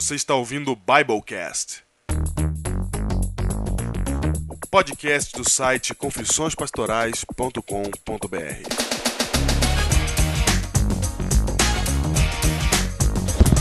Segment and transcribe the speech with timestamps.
[0.00, 1.82] Você está ouvindo o Biblecast.
[4.48, 7.58] O podcast do site confissõespastorais.com.br.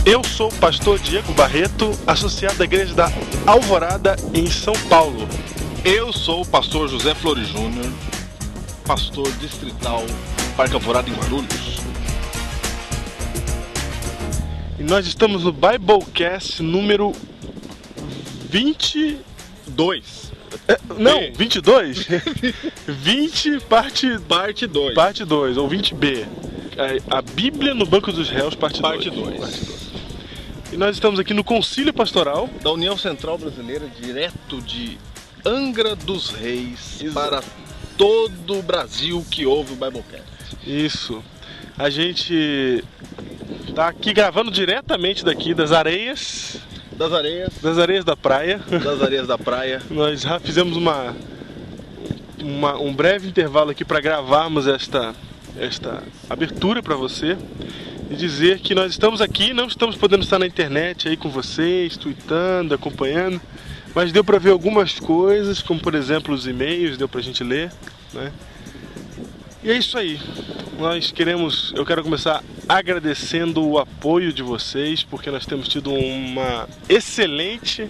[0.06, 3.10] Eu sou o pastor Diego Barreto, associado da Igreja da
[3.48, 5.28] Alvorada, em São Paulo.
[5.84, 7.92] Eu sou o pastor José Flores Júnior,
[8.86, 10.04] pastor distrital
[10.56, 11.87] Parque Alvorada em Guarulhos.
[14.80, 17.12] E nós estamos no Biblecast número
[18.50, 20.32] 22.
[20.68, 21.32] É, não, B.
[21.38, 22.08] 22?
[22.88, 24.94] 20, parte, Parte 2.
[24.94, 26.26] parte 2, ou 20b.
[26.78, 28.94] É, A Bíblia no Banco dos Réus, parte 2.
[28.94, 29.88] Parte 2.
[30.74, 32.50] E nós estamos aqui no Concílio Pastoral.
[32.62, 34.98] Da União Central Brasileira, direto de
[35.46, 37.14] Angra dos Reis Exato.
[37.14, 37.44] para
[37.98, 40.24] todo o Brasil que ouve o Biblecast.
[40.66, 41.24] Isso.
[41.78, 42.84] A gente
[43.78, 46.58] tá aqui gravando diretamente daqui das areias,
[46.94, 48.58] Das areias, das areias da praia.
[48.84, 49.84] das areias da praia.
[49.92, 51.16] Nós já fizemos uma,
[52.40, 55.14] uma- um breve intervalo aqui para gravarmos esta,
[55.60, 57.38] esta abertura para você
[58.10, 61.96] e dizer que nós estamos aqui, não estamos podendo estar na internet aí com vocês,
[61.98, 63.40] tweetando, acompanhando,
[63.94, 67.44] mas deu para ver algumas coisas, como por exemplo os e-mails, deu para a gente
[67.44, 67.72] ler,
[68.12, 68.32] né?
[69.68, 70.18] E é isso aí.
[70.80, 76.70] Nós queremos, eu quero começar agradecendo o apoio de vocês, porque nós temos tido uma
[76.88, 77.90] excelente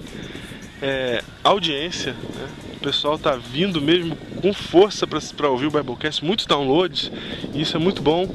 [0.81, 2.14] é, audiência.
[2.14, 2.47] né?
[2.78, 7.11] O pessoal está vindo mesmo com força para ouvir o Biblecast, muitos downloads,
[7.53, 8.28] e isso é muito bom.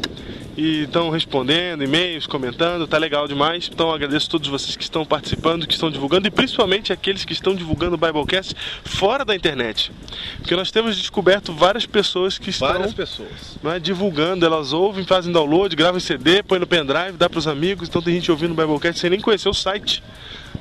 [0.54, 3.70] E estão respondendo, e-mails, comentando, tá legal demais.
[3.72, 7.32] Então agradeço a todos vocês que estão participando, que estão divulgando, e principalmente aqueles que
[7.32, 9.90] estão divulgando o Biblecast fora da internet.
[10.38, 13.58] Porque nós temos descoberto várias pessoas que estão Várias pessoas.
[13.62, 18.02] né, divulgando, elas ouvem, fazem download, gravam CD, põe no pendrive, dá pros amigos, então
[18.02, 20.02] tem gente ouvindo o Biblecast sem nem conhecer o site.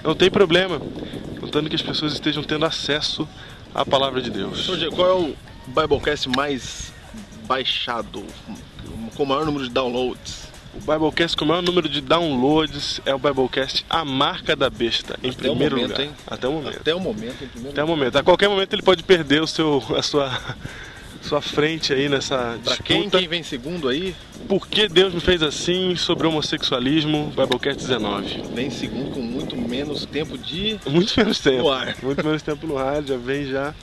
[0.03, 0.81] Não tem problema.
[1.39, 3.27] Contando que as pessoas estejam tendo acesso
[3.75, 4.69] à palavra de Deus.
[4.95, 5.35] Qual é o
[5.67, 6.93] Biblecast mais
[7.45, 8.23] baixado,
[9.15, 10.49] com o maior número de downloads?
[10.73, 15.19] O Biblecast com o maior número de downloads é o Biblecast A Marca da Besta,
[15.21, 16.05] em Até primeiro momento, lugar.
[16.05, 16.11] hein?
[16.25, 16.77] Até o momento.
[16.79, 18.15] Até o momento, em primeiro Até o momento.
[18.17, 20.31] A qualquer momento ele pode perder o seu, a sua,
[21.21, 22.83] sua frente aí nessa Pra disputa.
[22.83, 24.15] quem, quem vem segundo aí,
[24.47, 27.33] Por que Deus me fez assim sobre homossexualismo?
[27.35, 28.41] Biblecast 19.
[28.55, 30.79] vem segundo com muito menos tempo de.
[30.89, 31.63] Muito menos tempo.
[31.63, 31.95] No ar.
[32.01, 33.73] Muito menos tempo no ar, já vem já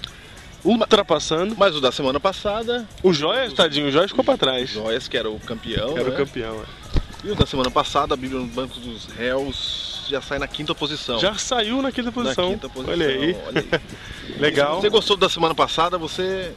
[0.64, 1.54] ultrapassando.
[1.56, 4.70] Mas o da semana passada, O Joias, tadinho, o Joias ficou pra trás.
[4.70, 5.96] Joias, que era o campeão.
[5.96, 6.16] Era o né?
[6.16, 6.62] campeão.
[6.62, 6.88] é.
[7.24, 10.74] E o da semana passada, a Bíblia no Banco dos Réus já sai na quinta
[10.74, 11.18] posição.
[11.18, 12.50] Já saiu na quinta na posição.
[12.50, 12.94] quinta posição.
[12.94, 13.36] Olha aí.
[13.46, 13.80] olha aí.
[14.38, 14.76] Legal.
[14.76, 16.52] Se você gostou da semana passada, você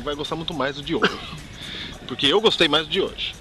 [0.00, 1.18] vai gostar muito mais do de hoje.
[2.06, 3.34] Porque eu gostei mais do de hoje.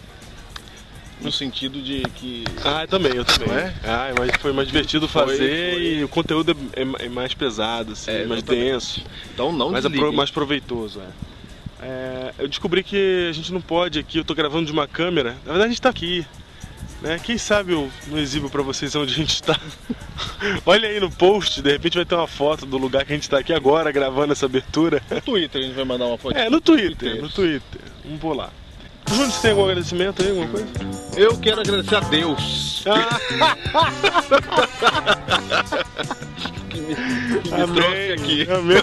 [1.22, 2.44] No sentido de que.
[2.64, 3.50] Ah, também, eu também.
[3.56, 3.74] É?
[3.84, 5.82] Ah, mas foi mais divertido Foi, fazer foi.
[5.84, 8.66] e o conteúdo é, é- é mais pesado, assim, É, mais exatamente.
[8.72, 9.04] denso,
[9.34, 11.02] Então não apro- mais proveitoso.
[11.02, 11.36] É.
[11.82, 15.32] É, eu descobri que a gente não pode aqui, eu tô gravando de uma câmera.
[15.46, 16.26] Na verdade a gente tá aqui.
[17.02, 17.20] Né?
[17.22, 19.60] Quem sabe eu não exibo pra vocês onde a gente tá.
[20.66, 23.30] Olha aí no post, de repente vai ter uma foto do lugar que a gente
[23.30, 25.02] tá aqui agora gravando essa abertura.
[25.12, 26.36] No Twitter a gente vai mandar uma foto.
[26.38, 27.22] É, no Twitter, Twitter.
[27.22, 27.82] no Twitter.
[28.04, 28.50] Vamos lá.
[29.10, 30.68] Júnior, você tem algum agradecimento aí, alguma coisa?
[31.16, 32.84] Eu quero agradecer a Deus.
[36.70, 38.48] que me, que me trouxe aqui.
[38.52, 38.82] Amém.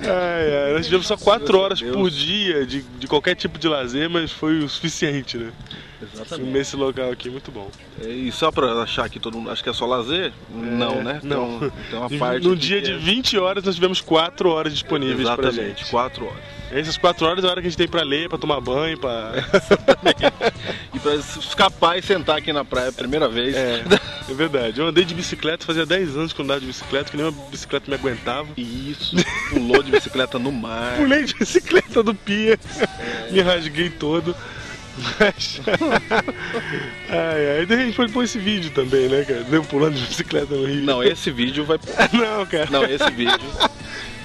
[0.00, 1.94] ai, ai, nós tivemos só quatro a horas Deus.
[1.94, 5.52] por dia de, de qualquer tipo de lazer, mas foi o suficiente, né?
[6.22, 6.50] Exatamente.
[6.52, 7.70] Nesse local aqui, muito bom.
[8.04, 10.32] E só pra achar que todo mundo acha que é só lazer?
[10.52, 11.20] não, né?
[11.22, 11.58] não.
[11.58, 12.46] Tem, um- tem uma E parte.
[12.46, 15.80] Num aqui dia que de é- 20 horas, nós tivemos quatro horas disponíveis pra Exatamente,
[15.80, 15.90] gente.
[15.90, 16.38] quatro horas.
[16.70, 18.98] Essas quatro horas é a hora que a gente tem pra ler, pra tomar banho,
[18.98, 19.32] pra...
[20.94, 23.54] E pra escapar e sentar aqui na praia a primeira vez.
[23.54, 23.82] É,
[24.28, 24.80] é verdade.
[24.80, 27.90] Eu andei de bicicleta, fazia 10 anos que eu andava de bicicleta, que nenhuma bicicleta
[27.90, 28.48] me aguentava.
[28.56, 29.16] Isso,
[29.50, 30.96] pulou de bicicleta no mar.
[30.96, 32.58] Pulei de bicicleta do pia,
[33.30, 34.34] me rasguei todo.
[35.18, 35.60] Mas.
[37.08, 37.66] ai, ai.
[37.68, 39.42] A gente pode pôr esse vídeo também, né, cara?
[39.44, 40.84] Deu pulando de bicicleta no Rio.
[40.84, 41.78] Não, esse vídeo vai.
[42.12, 42.68] Não, cara.
[42.70, 43.38] Não, esse vídeo,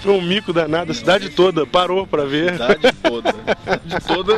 [0.02, 2.54] Foi um mico danado, a cidade toda parou pra ver.
[2.54, 3.34] cidade toda.
[3.86, 4.36] De toda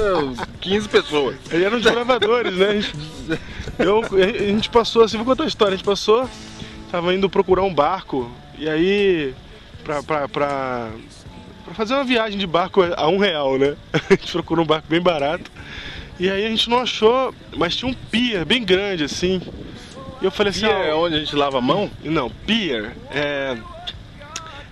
[0.61, 1.35] 15 pessoas.
[1.51, 2.67] Eles eram desbravadores, né?
[2.69, 2.93] A gente,
[3.79, 5.73] eu- a gente passou, assim, vou contar a história.
[5.73, 6.29] A gente passou,
[6.91, 9.33] tava indo procurar um barco, e aí,
[9.83, 10.89] pra, pra, pra,
[11.65, 13.75] pra fazer uma viagem de barco a um real, né?
[14.09, 15.51] A gente procurou um barco bem barato.
[16.19, 19.41] E aí a gente não achou, mas tinha um pier bem grande, assim.
[20.21, 21.89] E eu falei assim, é ah, onde a gente lava a mão?
[22.03, 23.57] não, pier é.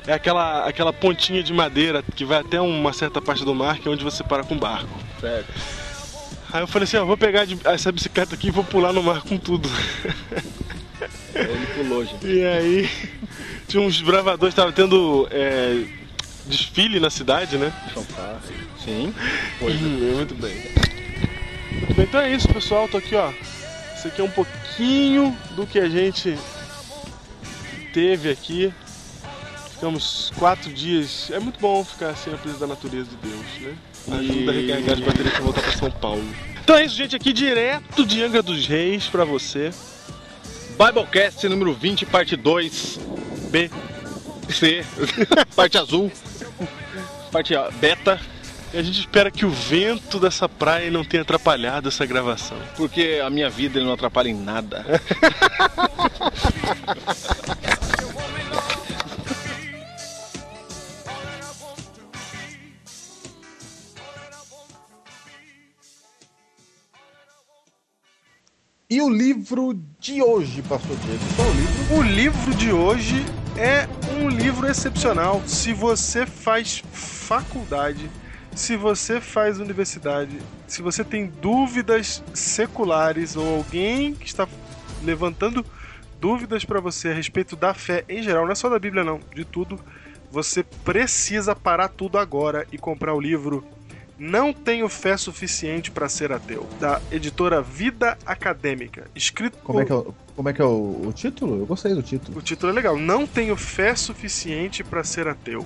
[0.05, 3.89] É aquela, aquela pontinha de madeira que vai até uma certa parte do mar, que
[3.89, 4.87] é onde você para com o barco.
[5.19, 5.51] Certo.
[6.51, 9.21] Aí eu falei assim, ó, vou pegar essa bicicleta aqui e vou pular no mar
[9.21, 9.69] com tudo.
[11.35, 12.25] Ele pulou, gente.
[12.25, 12.89] E aí
[13.67, 15.83] tinha uns bravadores, tava tendo é,
[16.45, 17.73] desfile na cidade, né?
[17.93, 18.53] Fantástico.
[18.83, 19.13] Sim.
[19.59, 20.15] Muito bem.
[20.15, 20.86] Muito bem,
[21.97, 22.87] então é isso, pessoal.
[22.87, 23.31] Tô aqui, ó.
[23.95, 26.37] Isso aqui é um pouquinho do que a gente
[27.93, 28.73] teve aqui.
[29.71, 31.29] Ficamos quatro dias.
[31.31, 33.75] É muito bom ficar assim na presença da natureza de Deus, né?
[34.09, 36.23] Ajuda a recarregar as baterias pra voltar pra São Paulo.
[36.63, 37.15] Então é isso, gente.
[37.15, 39.71] Aqui direto de Angra dos Reis pra você.
[40.77, 42.99] Biblecast número 20, parte 2.
[43.49, 43.69] B.
[44.49, 44.85] C.
[45.55, 46.11] parte azul.
[47.31, 48.19] Parte beta.
[48.73, 52.57] E a gente espera que o vento dessa praia não tenha atrapalhado essa gravação.
[52.75, 54.85] Porque a minha vida ele não atrapalha em nada.
[68.89, 71.19] E o livro de hoje, Pastor Diego?
[71.35, 71.97] Qual é o livro?
[71.97, 73.25] O livro de hoje
[73.57, 73.85] é
[74.21, 75.41] um livro excepcional.
[75.45, 78.09] Se você faz faculdade,
[78.57, 80.37] se você faz universidade,
[80.67, 84.47] se você tem dúvidas seculares ou alguém que está
[85.03, 85.65] levantando
[86.19, 89.19] dúvidas para você a respeito da fé em geral, não é só da Bíblia não,
[89.35, 89.79] de tudo,
[90.31, 93.63] você precisa parar tudo agora e comprar o livro
[94.17, 99.87] Não Tenho Fé Suficiente para Ser Ateu, da editora Vida Acadêmica, escrito Como é por-
[99.87, 101.59] que é, o, como é, que é o, o título?
[101.59, 102.39] Eu gostei do título.
[102.39, 102.97] o título é legal.
[102.97, 105.65] Não tenho fé suficiente para ser ateu.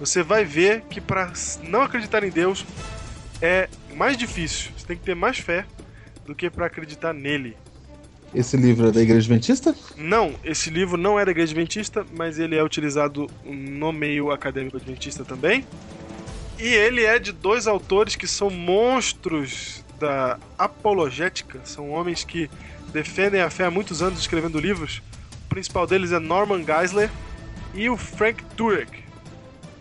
[0.00, 1.30] Você vai ver que para
[1.62, 2.64] não acreditar em Deus
[3.42, 4.70] é mais difícil.
[4.76, 5.66] Você tem que ter mais fé
[6.24, 7.54] do que para acreditar nele.
[8.34, 9.74] Esse livro é da Igreja Adventista?
[9.96, 14.78] Não, esse livro não é da Igreja Adventista, mas ele é utilizado no meio acadêmico
[14.78, 15.66] adventista também.
[16.58, 22.48] E ele é de dois autores que são monstros da apologética, são homens que
[22.92, 25.02] defendem a fé há muitos anos escrevendo livros.
[25.44, 27.10] O principal deles é Norman Geisler
[27.74, 29.09] e o Frank Turek.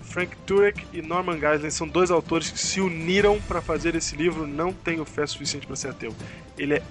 [0.10, 4.48] Frank Turek e Norman Geisler são dois autores que se uniram para fazer esse livro
[4.48, 6.14] Não Tenho Fé Suficiente para Ser Ateu.
[6.58, 6.84] Ele é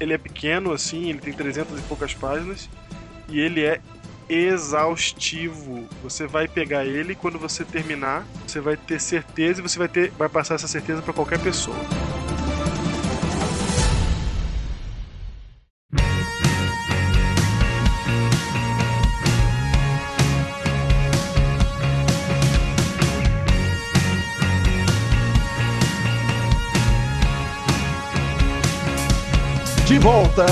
[0.00, 2.68] ele é pequeno assim, ele tem 300 e poucas páginas
[3.28, 3.80] e ele é
[4.28, 5.88] exaustivo.
[6.02, 10.10] Você vai pegar ele quando você terminar, você vai ter certeza e você vai ter
[10.10, 11.76] vai passar essa certeza para qualquer pessoa.
[29.88, 30.44] De volta!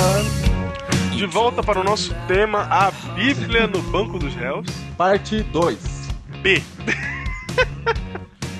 [1.14, 4.66] De volta para o nosso tema, a Bíblia no banco dos réus.
[4.96, 5.78] Parte 2.
[6.42, 6.62] B.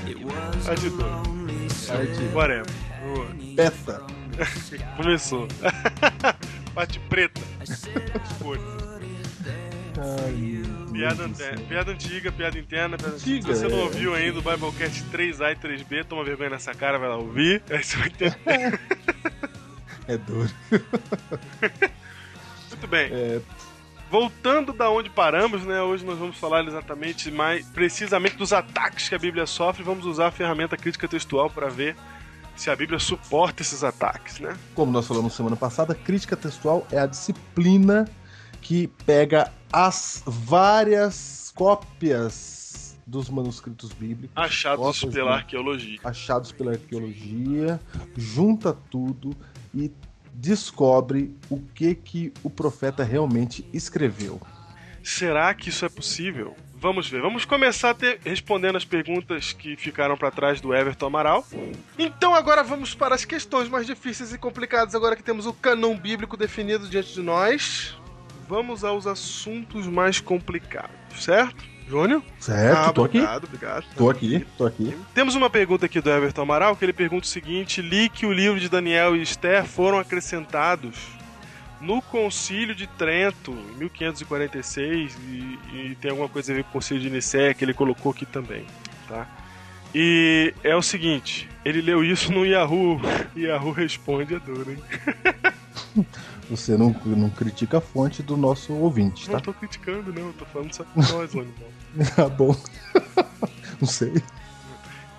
[0.04, 1.86] De dois.
[1.86, 2.66] Parte Whatever.
[3.02, 3.26] Boa.
[3.54, 4.02] beta.
[4.98, 5.48] Começou.
[6.74, 7.40] Parte preta.
[8.42, 8.60] Foi.
[9.98, 10.62] Ai,
[10.92, 12.98] Piada, ante- piada antiga, piada interna.
[12.98, 13.14] Piada...
[13.14, 16.74] Antiga, Se você não é, ouviu ainda o Biblecast 3A e 3B, toma vergonha nessa
[16.74, 17.62] cara, vai lá ouvir.
[17.70, 18.36] Aí você vai ter.
[20.08, 20.50] É duro.
[22.70, 23.08] Muito bem.
[23.12, 23.40] É,
[24.10, 25.82] Voltando da onde paramos, né?
[25.82, 29.82] Hoje nós vamos falar exatamente mais precisamente dos ataques que a Bíblia sofre.
[29.82, 31.96] Vamos usar a ferramenta crítica textual para ver
[32.54, 34.56] se a Bíblia suporta esses ataques, né?
[34.74, 38.08] como nós falamos semana passada, crítica textual é a disciplina
[38.62, 46.00] que pega as várias cópias dos manuscritos bíblicos Achados pela arqueologia.
[46.02, 47.80] achados pela arqueologia,
[48.16, 49.34] junta tudo
[49.72, 49.92] e
[50.34, 54.40] descobre o que que o profeta realmente escreveu.
[55.02, 56.56] Será que isso é possível?
[56.78, 57.22] Vamos ver.
[57.22, 61.46] Vamos começar ter- respondendo as perguntas que ficaram para trás do Everton Amaral.
[61.98, 64.94] Então agora vamos para as questões mais difíceis e complicadas.
[64.94, 67.96] Agora que temos o canon bíblico definido diante de nós,
[68.48, 70.90] vamos aos assuntos mais complicados,
[71.24, 71.64] certo?
[71.88, 72.22] Júnior?
[72.40, 73.18] Certo, Ah, tô aqui.
[73.18, 73.84] obrigado, obrigado.
[73.96, 74.96] Tô aqui, tô aqui.
[75.14, 78.32] Temos uma pergunta aqui do Everton Amaral que ele pergunta o seguinte: li que o
[78.32, 80.96] livro de Daniel e Esther foram acrescentados
[81.80, 85.58] no Concílio de Trento, em 1546, e,
[85.90, 88.24] e tem alguma coisa a ver com o Concílio de Nicéia que ele colocou aqui
[88.26, 88.64] também,
[89.06, 89.26] tá?
[89.94, 93.00] E é o seguinte, ele leu isso no Yahoo,
[93.36, 94.78] e Yahoo responde é duro, hein?
[96.48, 99.40] Você não, não critica a fonte do nosso ouvinte, Não tá?
[99.40, 101.68] tô criticando, não, eu tô falando só com nós, ô animal.
[102.14, 102.54] Tá bom.
[103.80, 104.22] Não sei.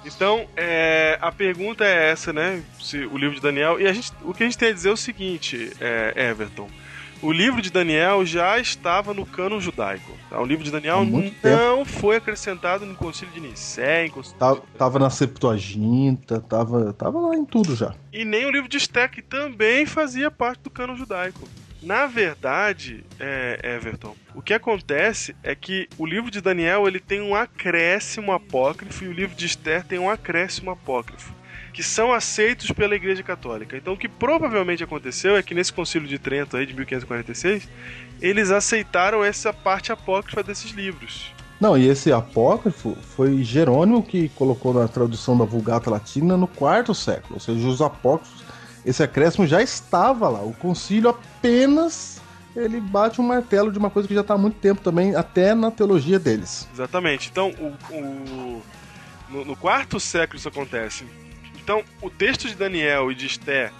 [0.05, 2.63] Então, é, a pergunta é essa, né?
[2.79, 3.79] Se o livro de Daniel.
[3.79, 6.69] E a gente, o que a gente tem a dizer é o seguinte, é, Everton.
[7.22, 10.12] O livro de Daniel já estava no cânon judaico.
[10.30, 10.40] Tá?
[10.40, 15.00] O livro de Daniel não foi acrescentado no concílio de Nicéia, em concílio Tava, tava
[15.00, 17.94] na Septuaginta, tava, tava lá em tudo já.
[18.12, 21.48] e nem o livro de Esther, que também fazia parte do cânon judaico.
[21.82, 27.22] Na verdade, é, Everton, o que acontece é que o livro de Daniel ele tem
[27.22, 31.34] um acréscimo apócrifo e o livro de Esther tem um acréscimo apócrifo,
[31.77, 33.77] que são aceitos pela Igreja Católica.
[33.77, 37.69] Então, o que provavelmente aconteceu é que nesse Concílio de Trento aí de 1546,
[38.19, 41.31] eles aceitaram essa parte apócrifa desses livros.
[41.62, 46.96] Não, e esse apócrifo foi Jerônimo que colocou na tradução da Vulgata Latina no quarto
[46.96, 47.36] século.
[47.36, 48.43] Ou seja, os apócrifos,
[48.84, 50.41] esse acréscimo já estava lá.
[50.41, 52.19] O concílio apenas
[52.55, 55.53] ele bate um martelo de uma coisa que já está há muito tempo também, até
[55.53, 56.67] na teologia deles.
[56.74, 57.29] Exatamente.
[57.31, 58.63] Então, o, o-
[59.29, 61.05] no, no quarto século isso acontece.
[61.68, 63.74] Então, o texto de Daniel e de Esté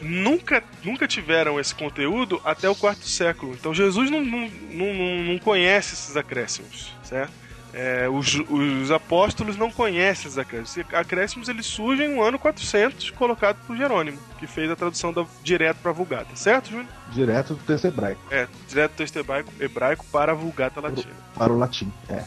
[0.00, 3.52] nunca, nunca tiveram esse conteúdo até o quarto século.
[3.52, 7.32] Então, Jesus não, não, não, não- conhece esses acréscimos, certo?
[7.74, 10.88] É, os, os apóstolos não conhecem esses acréscimos.
[10.94, 15.78] Acréscimos eles surgem no ano 400, colocado por Jerônimo, que fez a tradução da, direto
[15.78, 16.86] para a Vulgata, certo, Júnior?
[17.10, 21.52] Direto do texto hebraico É, direto do texto hebraico, hebraico para a Vulgata Latina para
[21.52, 21.92] o latim.
[22.08, 22.22] É.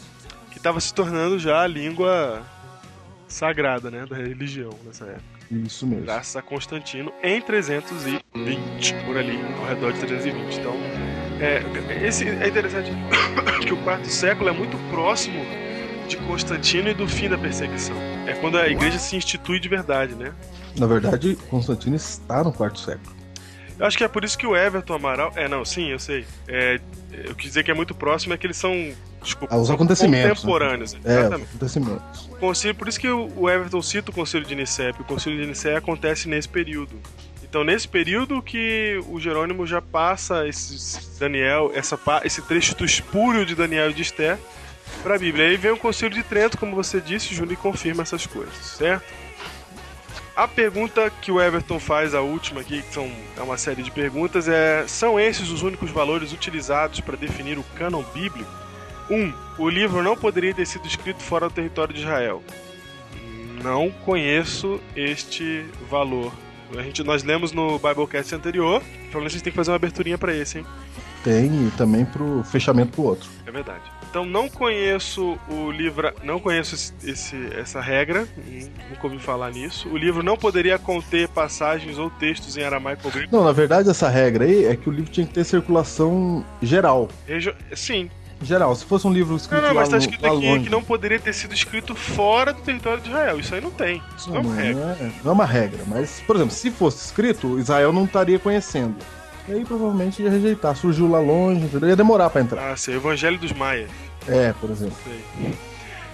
[0.50, 2.42] que estava se tornando já a língua
[3.34, 5.24] sagrada, né, da religião nessa época.
[5.50, 6.04] Isso mesmo.
[6.04, 10.58] Graças a Constantino em 320, por ali, ao redor de 320.
[10.58, 10.74] Então,
[11.40, 12.90] é, esse é interessante
[13.66, 15.44] que o quarto século é muito próximo
[16.08, 17.96] de Constantino e do fim da perseguição.
[18.26, 20.32] É quando a igreja se institui de verdade, né?
[20.78, 23.14] Na verdade, Constantino está no quarto século.
[23.78, 25.32] Eu acho que é por isso que o Everton Amaral.
[25.34, 26.24] É, não, sim, eu sei.
[26.46, 28.92] É, eu quis dizer que é muito próximo, é que eles são.
[29.24, 30.34] Desculpa, Ah, os são acontecimentos, né?
[30.34, 30.94] Contemporâneos.
[30.94, 31.48] É, os Exatamente.
[31.48, 32.26] acontecimentos.
[32.30, 35.40] O concílio, por isso que o Everton cita o concílio de Nicéia, porque o concílio
[35.40, 37.00] de Nicéia acontece nesse período.
[37.42, 43.46] Então, nesse período que o Jerônimo já passa esse Daniel, essa, esse trecho do espúrio
[43.46, 44.36] de Daniel e de Esther
[45.02, 45.46] para a Bíblia.
[45.46, 49.04] Aí vem o concílio de Trento, como você disse, Júnior, e confirma essas coisas, certo?
[50.36, 53.90] A pergunta que o Everton faz, a última aqui, que são, é uma série de
[53.92, 58.50] perguntas, é: são esses os únicos valores utilizados para definir o cânon bíblico?
[59.10, 59.14] 1.
[59.14, 62.42] Um, o livro não poderia ter sido escrito fora do território de Israel.
[63.62, 66.32] Não conheço este valor.
[66.76, 68.82] A gente, nós lemos no Biblecast anterior,
[69.12, 70.66] falando que a gente tem que fazer uma aberturinha para esse, hein?
[71.22, 73.28] Tem e também pro fechamento pro outro.
[73.46, 73.82] É verdade.
[74.10, 79.88] Então não conheço o livro, não conheço esse, essa regra, hum, nunca ouvi falar nisso.
[79.88, 83.28] O livro não poderia conter passagens ou textos em aramaico ou grego.
[83.34, 87.08] Não, na verdade, essa regra aí é que o livro tinha que ter circulação geral.
[87.26, 88.10] Regio- Sim.
[88.42, 90.64] Geral, se fosse um livro Não, escrito não, mas lá, tá escrito lá aqui longe.
[90.64, 93.40] que não poderia ter sido escrito fora do território de Israel.
[93.40, 94.02] Isso aí não tem.
[94.16, 94.84] Isso não, é uma regra.
[94.84, 98.38] não é, não é uma regra, mas, por exemplo, se fosse escrito, Israel não estaria
[98.38, 98.96] conhecendo.
[99.48, 100.74] E aí provavelmente ia rejeitar.
[100.76, 101.88] Surgiu lá longe, entendeu?
[101.88, 102.72] ia demorar pra entrar.
[102.72, 103.90] Ah, sim, o Evangelho dos Maias.
[104.26, 104.96] É, por exemplo.
[105.04, 105.54] Sei.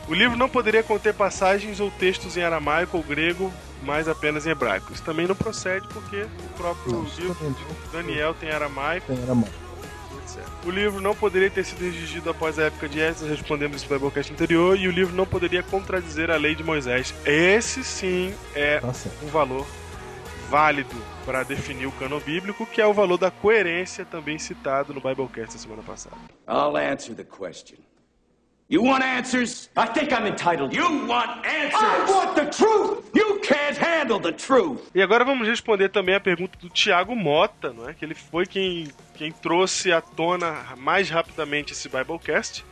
[0.08, 3.52] O livro não poderia conter passagens ou textos em aramaico ou grego,
[3.84, 4.92] mas apenas em hebraico.
[4.92, 9.34] Isso também não procede porque o próprio Não, livro de Daniel tem aramaico, Tem, era
[10.64, 13.98] O livro não poderia ter sido redigido após a época de Esdras, respondemos isso no
[13.98, 17.14] Biblecast anterior, e o livro não poderia contradizer a lei de Moisés.
[17.24, 19.24] Esse sim é certo.
[19.24, 19.66] um valor
[20.48, 25.00] válido para definir o cano bíblico, que é o valor da coerência também citado no
[25.00, 26.16] Biblecast da semana passada.
[26.48, 27.78] I'll answer the question.
[28.70, 29.68] You want answers?
[29.76, 30.72] I think I'm entitled.
[30.72, 31.74] You want answers?
[31.74, 33.10] I want the truth!
[33.12, 34.88] You can't handle the truth!
[34.94, 37.94] E agora vamos responder também a pergunta do Tiago Mota, não é?
[37.94, 38.86] Que ele foi quem,
[39.16, 42.64] quem trouxe à tona mais rapidamente esse Biblecast,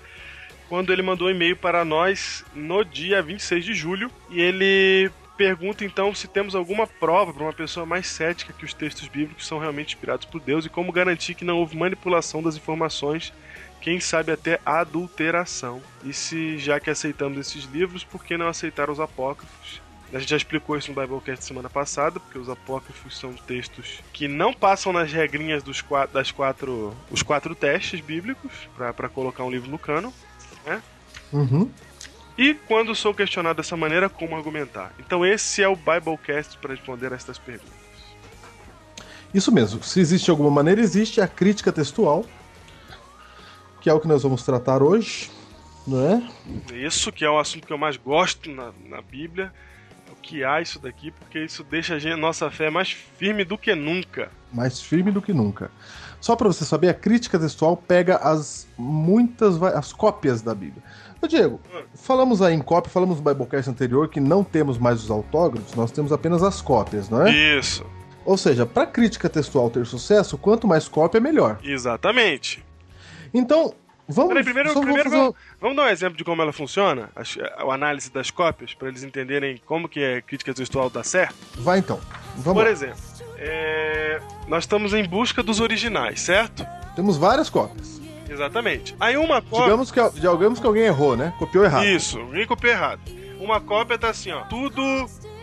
[0.68, 5.84] quando ele mandou um e-mail para nós no dia 26 de julho, e ele pergunta
[5.84, 9.58] então se temos alguma prova para uma pessoa mais cética que os textos bíblicos são
[9.58, 13.32] realmente inspirados por Deus e como garantir que não houve manipulação das informações,
[13.80, 15.80] quem sabe até adulteração.
[16.04, 19.80] E se já que aceitamos esses livros, por que não aceitar os apócrifos?
[20.12, 24.26] A gente já explicou isso no Biblecast semana passada, porque os apócrifos são textos que
[24.26, 29.50] não passam nas regrinhas dos quatro, das quatro, os quatro testes bíblicos para colocar um
[29.50, 30.12] livro no cano.
[30.64, 30.82] Né?
[31.30, 31.70] Uhum.
[32.38, 34.94] E quando sou questionado dessa maneira, como argumentar?
[34.98, 37.88] Então esse é o Biblecast para responder a estas perguntas.
[39.34, 39.82] Isso mesmo.
[39.82, 42.24] Se existe alguma maneira, existe a crítica textual,
[43.80, 45.30] que é o que nós vamos tratar hoje,
[45.86, 46.22] não é?
[46.74, 49.52] Isso que é o assunto que eu mais gosto na, na Bíblia,
[50.08, 53.44] é o que há isso daqui, porque isso deixa a gente, nossa fé mais firme
[53.44, 54.30] do que nunca.
[54.52, 55.70] mais firme do que nunca.
[56.20, 60.82] Só para você saber, a crítica textual pega as muitas as cópias da Bíblia.
[61.22, 61.60] Ô Diego,
[61.94, 65.90] falamos aí em cópia, falamos no Biblecast anterior que não temos mais os autógrafos, nós
[65.90, 67.58] temos apenas as cópias, não é?
[67.58, 67.84] Isso.
[68.24, 71.58] Ou seja, para crítica textual ter sucesso, quanto mais cópia, melhor.
[71.62, 72.64] Exatamente.
[73.32, 73.74] Então,
[74.08, 74.28] vamos.
[74.28, 77.74] Peraí, primeiro, primeiro fazer vamos, vamos dar um exemplo de como ela funciona, a, a
[77.74, 81.36] análise das cópias, para eles entenderem como que a crítica textual dá certo.
[81.58, 82.00] Vai então.
[82.36, 83.00] Vamos Por exemplo,
[83.36, 86.66] é, nós estamos em busca dos originais, certo?
[86.94, 88.00] Temos várias cópias.
[88.28, 88.94] Exatamente.
[89.00, 89.64] Aí uma cópia.
[89.64, 91.32] Digamos que, digamos que alguém errou, né?
[91.38, 91.86] Copiou errado.
[91.86, 93.00] Isso, ninguém copiou errado.
[93.40, 94.42] Uma cópia tá assim, ó.
[94.44, 94.82] Tudo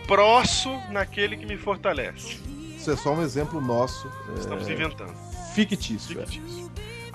[0.06, 2.40] próximo naquele que me fortalece.
[2.76, 4.08] Isso é só um exemplo nosso.
[4.36, 5.12] é, Estamos inventando.
[5.54, 6.20] fictício.
[6.20, 6.26] é.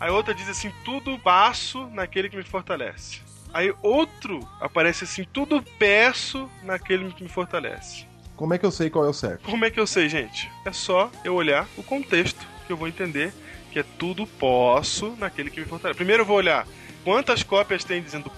[0.01, 3.21] Aí outra diz assim, tudo passo naquele que me fortalece.
[3.53, 8.07] Aí outro aparece assim, tudo peço naquele que me fortalece.
[8.35, 9.43] Como é que eu sei qual é o certo?
[9.43, 10.49] Como é que eu sei, gente?
[10.65, 13.31] É só eu olhar o contexto que eu vou entender
[13.71, 15.97] que é tudo posso naquele que me fortalece.
[15.97, 16.65] Primeiro eu vou olhar
[17.03, 18.31] quantas cópias tem dizendo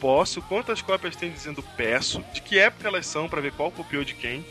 [0.00, 4.02] posso, quantas cópias tem dizendo peço, de que época elas são para ver qual copiou
[4.02, 4.46] de quem.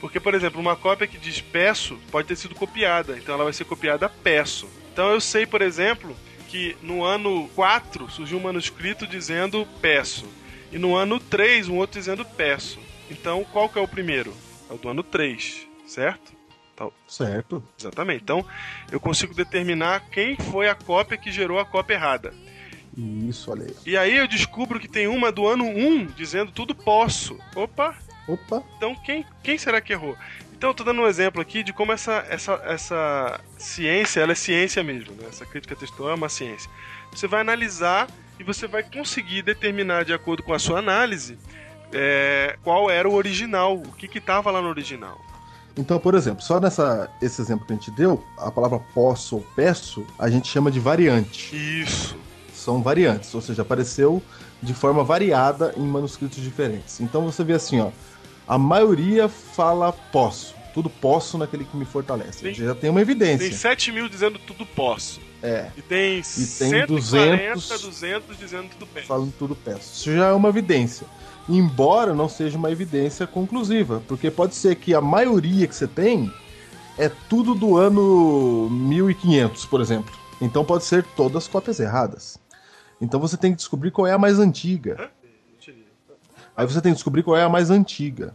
[0.00, 3.52] Porque, por exemplo, uma cópia que diz peço pode ter sido copiada, então ela vai
[3.52, 4.77] ser copiada peço.
[4.98, 6.16] Então eu sei, por exemplo,
[6.48, 10.26] que no ano 4 surgiu um manuscrito dizendo peço.
[10.72, 12.80] E no ano 3 um outro dizendo peço.
[13.08, 14.34] Então qual que é o primeiro?
[14.68, 16.32] É o do ano 3, certo?
[16.74, 17.62] Então, Certo.
[17.78, 18.24] exatamente.
[18.24, 18.44] Então
[18.90, 22.34] eu consigo determinar quem foi a cópia que gerou a cópia errada.
[22.96, 23.76] Isso, olha aí.
[23.86, 27.38] E aí eu descubro que tem uma do ano 1 dizendo tudo posso.
[27.54, 27.96] Opa,
[28.28, 30.14] Opa, então quem, quem será que errou?
[30.58, 34.34] Então eu tô dando um exemplo aqui de como essa, essa, essa ciência, ela é
[34.34, 35.28] ciência mesmo, né?
[35.28, 36.68] Essa crítica textual é uma ciência.
[37.12, 38.08] Você vai analisar
[38.40, 41.38] e você vai conseguir determinar de acordo com a sua análise
[41.92, 45.20] é, qual era o original, o que que tava lá no original.
[45.76, 49.46] Então, por exemplo, só nessa esse exemplo que a gente deu, a palavra posso ou
[49.54, 51.54] peço, a gente chama de variante.
[51.54, 52.16] Isso.
[52.52, 54.20] São variantes, ou seja, apareceu
[54.60, 57.00] de forma variada em manuscritos diferentes.
[57.00, 57.90] Então você vê assim, ó,
[58.48, 62.54] a maioria fala posso, tudo posso naquele que me fortalece.
[62.54, 62.64] Sim.
[62.64, 63.52] Já tem uma Tem evidência.
[63.52, 65.20] 7 mil dizendo tudo posso.
[65.42, 66.88] É, E tem, tem 140,
[67.54, 69.04] 200 200 dizendo tudo bem.
[69.04, 69.94] falando tudo peço.
[69.94, 71.06] Isso já é uma evidência.
[71.48, 76.32] Embora não seja uma evidência conclusiva, porque pode ser que a maioria que você tem
[76.98, 80.12] é tudo do ano 1500, por exemplo.
[80.40, 82.38] Então pode ser todas cópias erradas.
[83.00, 85.10] Então você tem que descobrir qual é a mais antiga.
[86.58, 88.34] Aí você tem que descobrir qual é a mais antiga.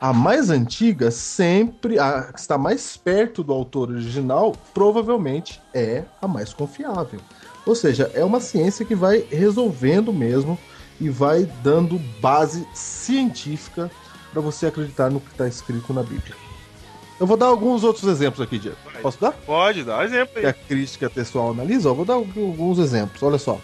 [0.00, 6.26] A mais antiga sempre, a que está mais perto do autor original, provavelmente é a
[6.26, 7.20] mais confiável.
[7.66, 10.58] Ou seja, é uma ciência que vai resolvendo mesmo
[10.98, 13.90] e vai dando base científica
[14.32, 16.34] para você acreditar no que está escrito na Bíblia.
[17.20, 18.78] Eu vou dar alguns outros exemplos aqui, Diego.
[19.02, 19.32] Posso dar?
[19.32, 20.46] Pode dar exemplo que aí.
[20.46, 23.22] a crítica textual analisa, ó, vou dar alguns exemplos.
[23.22, 23.60] Olha só.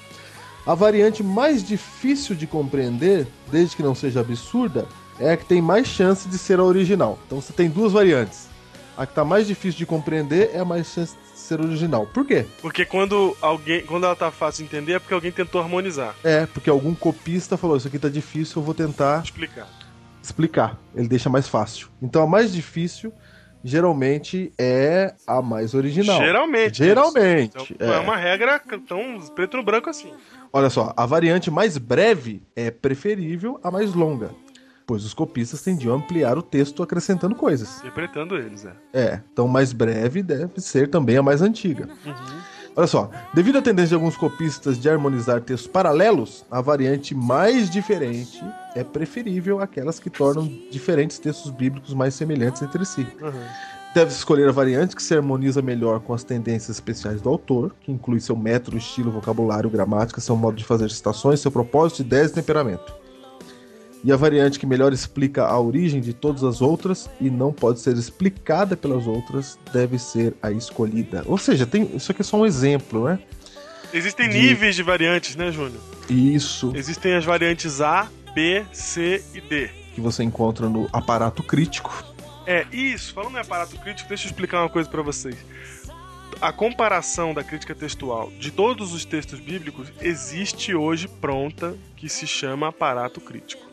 [0.66, 4.87] A variante mais difícil de compreender, desde que não seja absurda,
[5.18, 7.18] é a que tem mais chance de ser a original.
[7.27, 8.48] Então você tem duas variantes.
[8.96, 12.07] A que está mais difícil de compreender é a mais chance de ser original.
[12.07, 12.46] Por quê?
[12.61, 16.14] Porque quando alguém, quando ela tá fácil de entender é porque alguém tentou harmonizar.
[16.22, 19.66] É, porque algum copista falou: Isso aqui tá difícil, eu vou tentar Explicar.
[20.22, 20.79] explicar.
[20.94, 21.88] Ele deixa mais fácil.
[22.01, 23.12] Então a mais difícil,
[23.64, 26.20] geralmente, é a mais original.
[26.20, 26.79] Geralmente.
[26.79, 27.72] Geralmente.
[27.75, 30.12] Então, não é uma regra tão preto no branco assim.
[30.53, 34.31] Olha só, a variante mais breve é preferível à mais longa,
[34.87, 37.79] pois os copistas tendiam a ampliar o texto acrescentando coisas.
[37.79, 38.72] Interpretando eles, é.
[38.92, 41.88] É, então mais breve deve ser também a mais antiga.
[42.74, 47.68] Olha só, devido à tendência de alguns copistas de harmonizar textos paralelos, a variante mais
[47.68, 48.42] diferente
[48.74, 53.06] é preferível àquelas que tornam diferentes textos bíblicos mais semelhantes entre si.
[53.94, 57.92] Deve-se escolher a variante que se harmoniza melhor com as tendências especiais do autor, que
[57.92, 62.35] inclui seu método, estilo, vocabulário, gramática, seu modo de fazer citações, seu propósito, ideias e
[62.35, 63.01] temperamento.
[64.04, 67.78] E a variante que melhor explica a origem de todas as outras e não pode
[67.80, 71.22] ser explicada pelas outras deve ser a escolhida.
[71.26, 73.20] Ou seja, tem, isso aqui é só um exemplo, né?
[73.94, 75.80] Existem De- níveis de variantes, né, Júnior?
[76.08, 79.68] Isso Existem as variantes A, B, C e D.
[79.94, 82.04] que você encontra no aparato crítico.
[82.44, 83.12] É, isso.
[83.14, 85.36] Falando em aparato crítico, deixa eu explicar uma coisa pra vocês.
[86.40, 92.26] A comparação da crítica textual de todos os textos bíblicos existe hoje pronta que se
[92.26, 93.70] chama aparato crítico.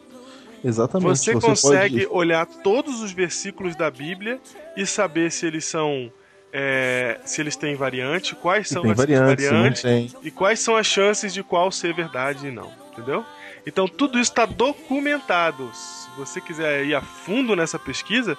[0.63, 1.07] Exatamente.
[1.17, 4.39] Você, consegue pode- olhar todos os versículos da Bíblia
[4.75, 6.11] e saber se eles são.
[6.51, 10.11] é, se eles têm variante, quais são essas variantes, variantes tem.
[10.23, 13.23] e quais são as chances de qual ser verdade e não, entendeu?
[13.67, 15.69] Então tudo isso está documentado.
[15.73, 18.35] Se você quiser ir a fundo nessa pesquisa,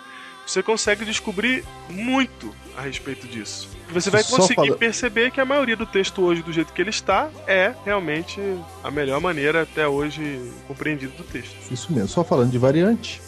[0.50, 3.68] você consegue descobrir muito a respeito disso.
[3.92, 7.28] Você vai conseguir perceber que a maioria do texto hoje, do jeito que ele está,
[7.46, 8.40] é realmente
[8.82, 11.54] a melhor maneira até hoje compreendida do texto.
[11.70, 12.08] Isso mesmo.
[12.08, 13.20] Só falando de variante,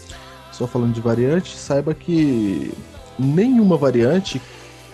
[0.51, 2.73] só falando de variante, saiba que
[3.19, 4.41] nenhuma variante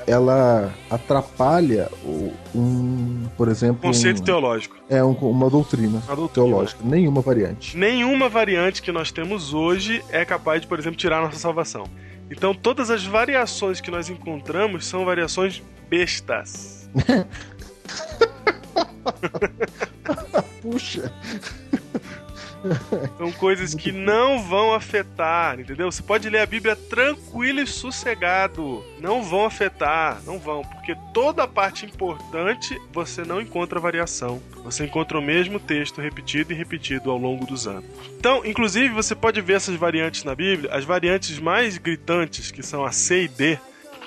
[0.07, 1.91] ela atrapalha
[2.55, 4.77] um, por exemplo, Conceito um- teológico.
[4.89, 6.29] é um- uma doutrina Uma doutrina.
[6.49, 6.81] teológica.
[6.83, 7.77] Nenhuma variante.
[7.77, 11.85] Nenhuma variante que nós temos hoje é capaz de, por exemplo, tirar a nossa salvação.
[12.31, 16.89] Então, todas as variações que nós encontramos são variações bestas.
[20.61, 21.13] Puxa,
[23.17, 25.91] São coisas que não vão afetar, entendeu?
[25.91, 28.85] Você pode ler a Bíblia tranquilo e sossegado.
[29.01, 34.43] Não vão afetar, não vão, porque toda a parte importante você não encontra variação.
[34.65, 37.85] Você encontra o mesmo texto repetido e repetido ao longo dos anos.
[38.19, 40.75] Então, inclusive, você pode ver essas variantes na Bíblia.
[40.75, 43.59] As variantes mais gritantes, que são a C e D,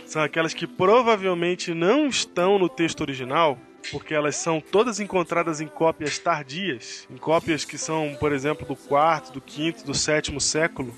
[0.05, 3.57] são aquelas que provavelmente não estão no texto original,
[3.91, 8.75] porque elas são todas encontradas em cópias tardias, em cópias que são, por exemplo, do
[8.75, 10.93] quarto, do quinto, do sétimo século.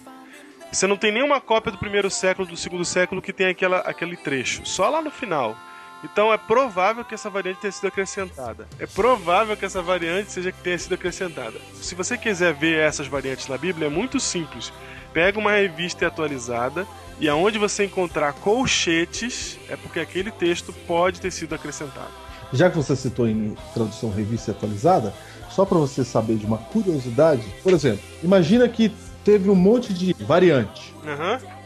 [0.72, 4.18] Você não tem nenhuma cópia do primeiro século, do segundo século que tem aquela, aquele
[4.18, 5.56] trecho, só lá no final.
[6.04, 8.68] Então é provável que essa variante tenha sido acrescentada.
[8.78, 11.60] É provável que essa variante seja que tenha sido acrescentada.
[11.76, 14.74] Se você quiser ver essas variantes na Bíblia, é muito simples.
[15.14, 16.86] Pega uma revista atualizada
[17.20, 22.23] e aonde você encontrar colchetes, é porque aquele texto pode ter sido acrescentado.
[22.54, 25.14] Já que você citou em tradução revista e atualizada,
[25.50, 28.92] só para você saber de uma curiosidade, por exemplo, imagina que
[29.24, 30.94] teve um monte de variante,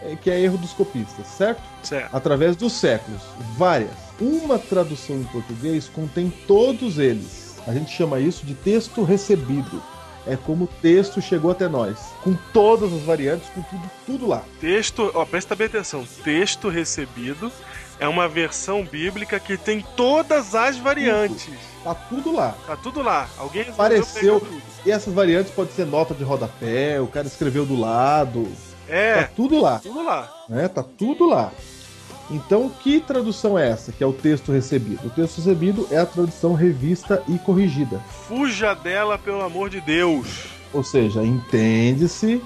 [0.02, 1.62] é, que é erro dos copistas, certo?
[1.84, 2.16] certo.
[2.16, 3.22] Através dos séculos,
[3.58, 3.92] várias.
[4.20, 7.56] Uma tradução em português contém todos eles.
[7.68, 9.82] A gente chama isso de texto recebido.
[10.26, 14.44] É como o texto chegou até nós, com todas as variantes, com tudo, tudo lá.
[14.60, 16.06] Texto, ó, presta bem atenção.
[16.24, 17.50] Texto recebido
[18.00, 21.50] é uma versão bíblica que tem todas as variantes.
[21.84, 22.56] Tá tudo lá.
[22.66, 23.28] Tá tudo lá.
[23.38, 24.46] Alguém Apareceu.
[24.86, 28.48] E essas variantes podem ser nota de rodapé, o cara escreveu do lado.
[28.88, 29.80] Tá É, tudo lá.
[29.80, 30.32] tudo lá.
[30.48, 30.68] né?
[30.68, 31.52] Tá tudo lá.
[32.30, 33.92] Então, que tradução é essa?
[33.92, 35.08] Que é o texto recebido.
[35.08, 38.00] O texto recebido é a tradução revista e corrigida.
[38.28, 40.28] Fuja dela, pelo amor de Deus.
[40.74, 42.42] Ou seja, entende-se.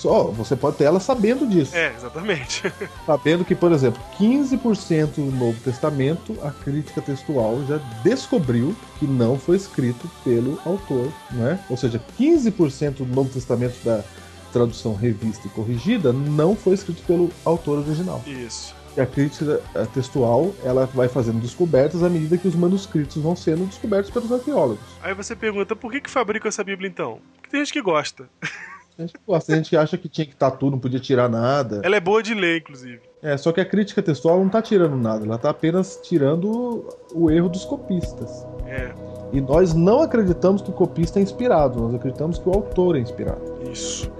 [0.00, 1.76] Só você pode ter ela sabendo disso.
[1.76, 2.72] É, exatamente.
[3.04, 9.38] Sabendo que, por exemplo, 15% do Novo Testamento, a crítica textual já descobriu que não
[9.38, 11.62] foi escrito pelo autor, né?
[11.68, 14.02] Ou seja, 15% do Novo Testamento da
[14.54, 18.22] tradução revista e corrigida não foi escrito pelo autor original.
[18.26, 18.74] Isso.
[18.96, 23.36] E a crítica eh, textual ela vai fazendo descobertas à medida que os manuscritos vão
[23.36, 24.84] sendo descobertos pelos arqueólogos.
[25.02, 27.20] Aí você pergunta, por que que fabricam essa Bíblia então?
[27.36, 28.28] Porque tem gente que gosta.
[28.98, 31.80] A gente a gente acha que tinha que estar tudo, não podia tirar nada.
[31.82, 33.00] Ela é boa de ler, inclusive.
[33.22, 37.30] É, só que a crítica textual não está tirando nada, ela está apenas tirando o
[37.30, 38.46] erro dos copistas.
[38.66, 38.92] É,
[39.32, 43.00] E nós não acreditamos que o copista é inspirado, nós acreditamos que o autor é
[43.00, 43.40] inspirado.
[43.70, 44.10] isso.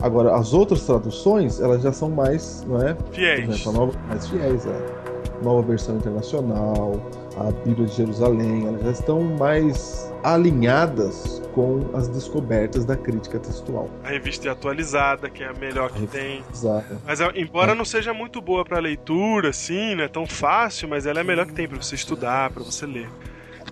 [0.00, 2.94] Agora, as outras traduções, elas já são mais, não é?
[2.94, 3.48] Por Fiéis.
[3.48, 5.02] exemplo, a nova, mais fiéis, é.
[5.44, 7.00] Nova versão internacional,
[7.38, 13.88] a Bíblia de Jerusalém, elas já estão mais alinhadas com as descobertas da crítica textual.
[14.04, 16.42] A revista é atualizada, que é a melhor que tem.
[16.52, 16.96] Exato.
[17.04, 21.06] Mas a- embora não seja muito boa pra leitura, assim, não é tão fácil, mas
[21.06, 23.08] ela é a melhor que tem pra você estudar, pra você ler.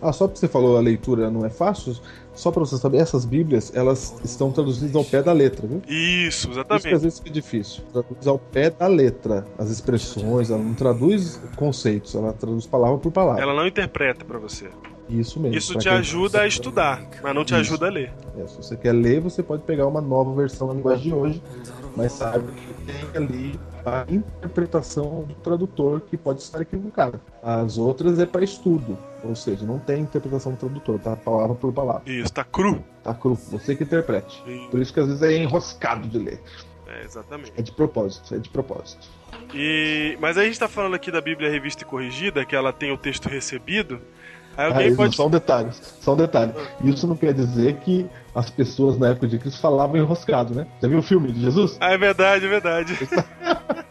[0.02, 1.96] Ah, só porque você falou a leitura não é fácil,
[2.34, 5.82] só para você saber, essas Bíblias, elas estão traduzidas ao pé da letra, viu?
[5.86, 6.88] Isso, Isso que às exatamente.
[7.02, 7.82] vezes fica difícil.
[7.92, 13.12] Traduz ao pé da letra as expressões, ela não traduz conceitos, ela traduz palavra por
[13.12, 13.42] palavra.
[13.42, 14.68] Ela não interpreta pra você.
[15.08, 15.58] Isso mesmo.
[15.58, 17.60] Isso te ajuda a estudar, mas não te Isso.
[17.60, 18.12] ajuda a ler.
[18.38, 21.42] É, se você quer ler, você pode pegar uma nova versão na linguagem de hoje,
[21.96, 27.20] mas saiba que tem ali a interpretação do tradutor que pode estar equivocada.
[27.42, 31.72] As outras é para estudo, ou seja, não tem interpretação do tradutor, tá palavra por
[31.72, 32.02] palavra.
[32.06, 32.82] Isso, tá cru.
[33.02, 34.42] Tá cru, você que interprete.
[34.46, 34.68] Isso.
[34.70, 36.40] Por isso que às vezes é enroscado de ler.
[36.86, 37.52] É, exatamente.
[37.56, 39.08] É de propósito, é de propósito.
[39.54, 40.16] E...
[40.20, 42.92] Mas aí a gente tá falando aqui da Bíblia Revista e Corrigida, que ela tem
[42.92, 44.00] o texto recebido.
[44.56, 45.16] Aí Ah, pode.
[45.16, 46.52] Só um detalhe, só um detalhe.
[46.84, 50.66] Isso não quer dizer que as pessoas na época de Cristo falavam enroscado, né?
[50.82, 51.76] Já viu o filme de Jesus?
[51.80, 52.98] Ah, é verdade, é verdade.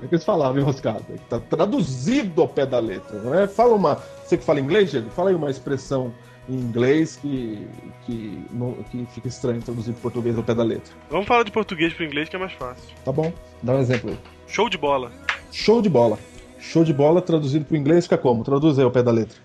[0.00, 1.04] É que eles falavam enroscado.
[1.28, 3.48] Tá traduzido ao pé da letra, não é?
[3.48, 3.96] Fala uma.
[4.24, 5.10] Você que fala inglês, Diego?
[5.10, 6.12] Fala aí uma expressão
[6.48, 7.66] em inglês que,
[8.06, 10.92] que, não, que fica estranho traduzir em português ao pé da letra.
[11.10, 12.84] Vamos falar de português pro inglês que é mais fácil.
[13.04, 13.32] Tá bom?
[13.60, 14.18] Dá um exemplo aí.
[14.46, 15.10] Show de bola.
[15.50, 16.16] Show de bola.
[16.60, 18.44] Show de bola traduzido para o inglês fica como?
[18.44, 19.36] Traduz aí ao pé da letra.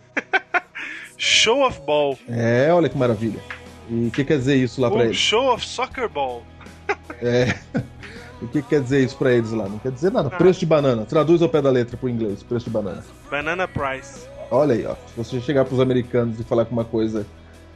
[1.18, 2.18] Show of ball.
[2.28, 3.40] É, olha que maravilha.
[3.90, 5.18] E o que quer dizer isso lá para eles?
[5.18, 6.44] show of soccer ball.
[7.22, 7.56] É.
[8.42, 9.70] O que quer dizer isso para eles lá?
[9.70, 10.30] Não quer dizer nada.
[10.30, 11.06] Preço de banana.
[11.06, 12.44] Traduz ao pé da letra pro inglês.
[12.44, 13.04] Preço de banana.
[13.32, 14.28] Banana price.
[14.52, 14.96] Olha aí, ó.
[15.08, 17.26] Se você chegar pros americanos e falar que uma coisa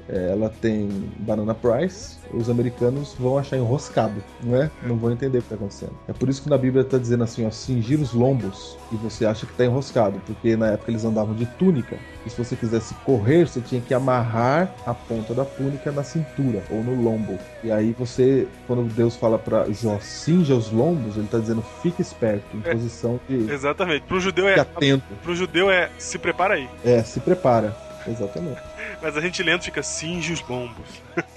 [0.10, 0.90] ela tem
[1.20, 4.70] banana price, os americanos vão achar enroscado, não é?
[4.84, 5.94] Não vão entender o que está acontecendo.
[6.08, 9.26] É por isso que na Bíblia está dizendo assim, ó, cingir os lombos, e você
[9.26, 12.94] acha que está enroscado, porque na época eles andavam de túnica, e se você quisesse
[13.06, 17.38] correr, você tinha que amarrar a ponta da túnica na cintura ou no lombo.
[17.64, 22.02] E aí você, quando Deus fala para Jó, cinja os lombos, ele está dizendo fique
[22.02, 22.74] esperto, em É.
[22.74, 24.04] posição de Exatamente.
[24.06, 24.62] Pro judeu fique é.
[24.62, 25.06] atento.
[25.24, 26.70] Pro judeu é se prepara aí.
[26.84, 27.76] É, se prepara.
[28.08, 28.62] Exatamente.
[29.02, 30.88] Mas a gente lento fica cinge os lombos.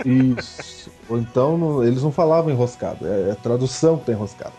[0.04, 0.90] Isso.
[1.08, 4.52] Ou então não- eles não falavam enroscado, é a tradução que tá enroscado.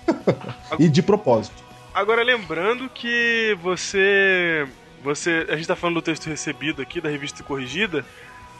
[0.78, 1.62] e de propósito.
[1.94, 4.66] Agora lembrando que você.
[5.02, 5.46] Você.
[5.48, 8.04] A gente tá falando do texto recebido aqui da revista corrigida.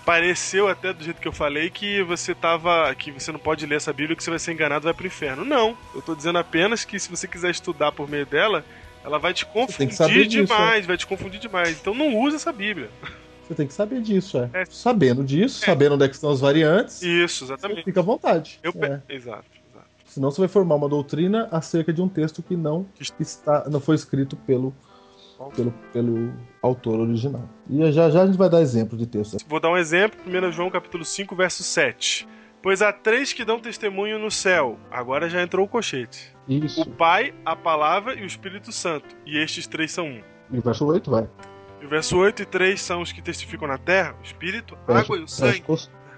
[0.05, 2.95] Pareceu até do jeito que eu falei que você tava.
[2.95, 5.07] que você não pode ler essa Bíblia que você vai ser enganado e vai pro
[5.07, 5.45] inferno.
[5.45, 5.77] Não.
[5.95, 8.65] Eu tô dizendo apenas que se você quiser estudar por meio dela,
[9.05, 11.79] ela vai te confundir disso, demais, vai te confundir demais.
[11.79, 12.89] Então não usa essa Bíblia.
[13.49, 14.51] Você tem que saber disso, é.
[14.53, 14.65] É.
[14.67, 17.83] Sabendo disso, sabendo onde é que estão as variantes, Isso, exatamente.
[17.85, 18.61] fica à vontade.
[18.63, 19.01] Eu pe- É.
[19.09, 19.87] Exato, exato.
[20.05, 22.87] Senão você vai formar uma doutrina acerca de um texto que não
[23.19, 24.75] está, não foi escrito pelo,
[25.57, 26.33] pelo, pelo
[26.63, 27.49] autor original.
[27.71, 29.39] E já já a gente vai dar exemplo de texto.
[29.49, 32.27] Vou dar um exemplo, 1 João capítulo 5, verso 7.
[32.61, 34.77] Pois há três que dão testemunho no céu.
[34.91, 36.35] Agora já entrou o colchete.
[36.49, 36.83] Isso.
[36.83, 39.07] O Pai, a Palavra e o Espírito Santo.
[39.25, 40.21] E estes três são um.
[40.51, 41.29] E o verso 8 vai.
[41.81, 44.99] E o verso 8 e 3 são os que testificam na terra, o Espírito, a
[44.99, 45.63] água e o sangue.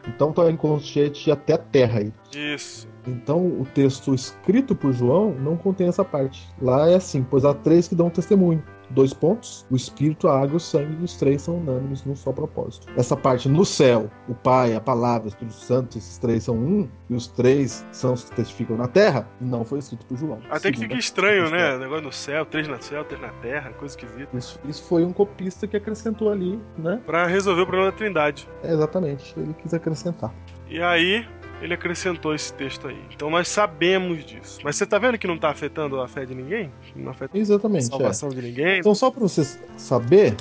[0.07, 2.13] Então tá em colchete até a terra aí.
[2.35, 2.89] Isso.
[3.07, 6.49] Então o texto escrito por João não contém essa parte.
[6.61, 8.63] Lá é assim, pois há três que dão testemunho.
[8.91, 12.17] Dois pontos, o Espírito, a água e o sangue, e os três são unânimes num
[12.17, 12.89] só propósito.
[12.97, 16.89] Essa parte no céu, o Pai, a Palavra, o Espírito Santo, esses três são um,
[17.09, 20.41] e os três são os que testificam na terra, não foi escrito por João.
[20.51, 21.79] Até que fica estranho, né?
[21.79, 24.37] Negócio no céu, três no céu, três na terra, coisa esquisita.
[24.37, 27.01] Isso, isso foi um copista que acrescentou ali, né?
[27.07, 28.49] Pra resolver o problema da trindade.
[28.63, 30.35] É, exatamente, ele quis acrescentar.
[30.69, 31.27] E aí,
[31.61, 32.99] ele acrescentou esse texto aí.
[33.15, 34.61] Então nós sabemos disso.
[34.65, 36.73] Mas você tá vendo que não tá afetando a fé de ninguém?
[36.97, 37.85] Não afeta a Exatamente.
[37.85, 37.89] é.
[37.89, 38.79] salvação de ninguém?
[38.81, 39.45] Então, só para você
[39.77, 40.37] saber,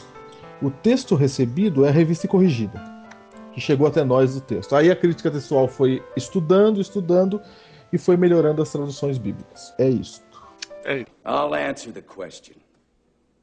[0.61, 2.81] o texto recebido é a revista corrigida,
[3.53, 4.75] que chegou até nós do texto.
[4.75, 7.41] Aí a crítica textual foi estudando, estudando
[7.91, 9.73] e foi melhorando as traduções bíblicas.
[9.77, 10.21] É isso.
[11.25, 12.55] I'll answer the question.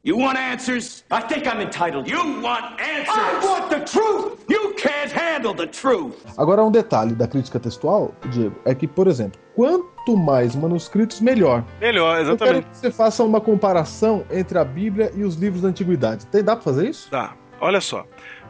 [0.06, 1.04] You want answers?
[1.10, 2.08] I think I'm entitled.
[2.08, 3.08] You want answers?
[3.08, 4.38] I want the truth!
[4.48, 6.14] You can't handle the truth!
[6.38, 11.64] Agora, um detalhe da crítica textual, Diego, é que, por exemplo, quanto mais manuscritos, melhor.
[11.80, 12.66] Melhor, Eu quero exatamente.
[12.68, 16.24] que você faça uma comparação entre a Bíblia e os livros da antiguidade.
[16.26, 17.10] Tem, dá para fazer isso?
[17.10, 17.34] Tá.
[17.60, 18.06] Olha só.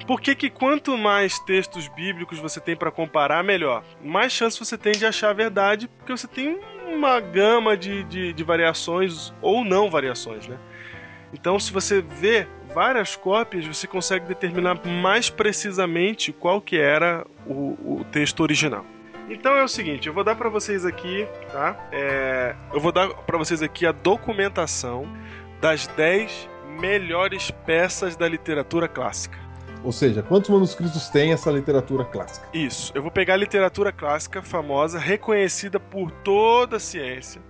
[0.06, 3.82] Por que, que quanto mais textos bíblicos você tem pra comparar, melhor?
[4.04, 8.34] Mais chance você tem de achar a verdade, porque você tem uma gama de, de,
[8.34, 10.58] de variações ou não variações, né?
[11.38, 18.00] Então, se você vê várias cópias, você consegue determinar mais precisamente qual que era o,
[18.00, 18.86] o texto original.
[19.28, 21.76] Então é o seguinte, eu vou dar pra vocês aqui, tá?
[21.92, 25.06] É, eu vou dar pra vocês aqui a documentação
[25.60, 29.36] das 10 melhores peças da literatura clássica.
[29.84, 32.48] Ou seja, quantos manuscritos tem essa literatura clássica?
[32.54, 37.42] Isso, eu vou pegar a literatura clássica famosa, reconhecida por toda a ciência,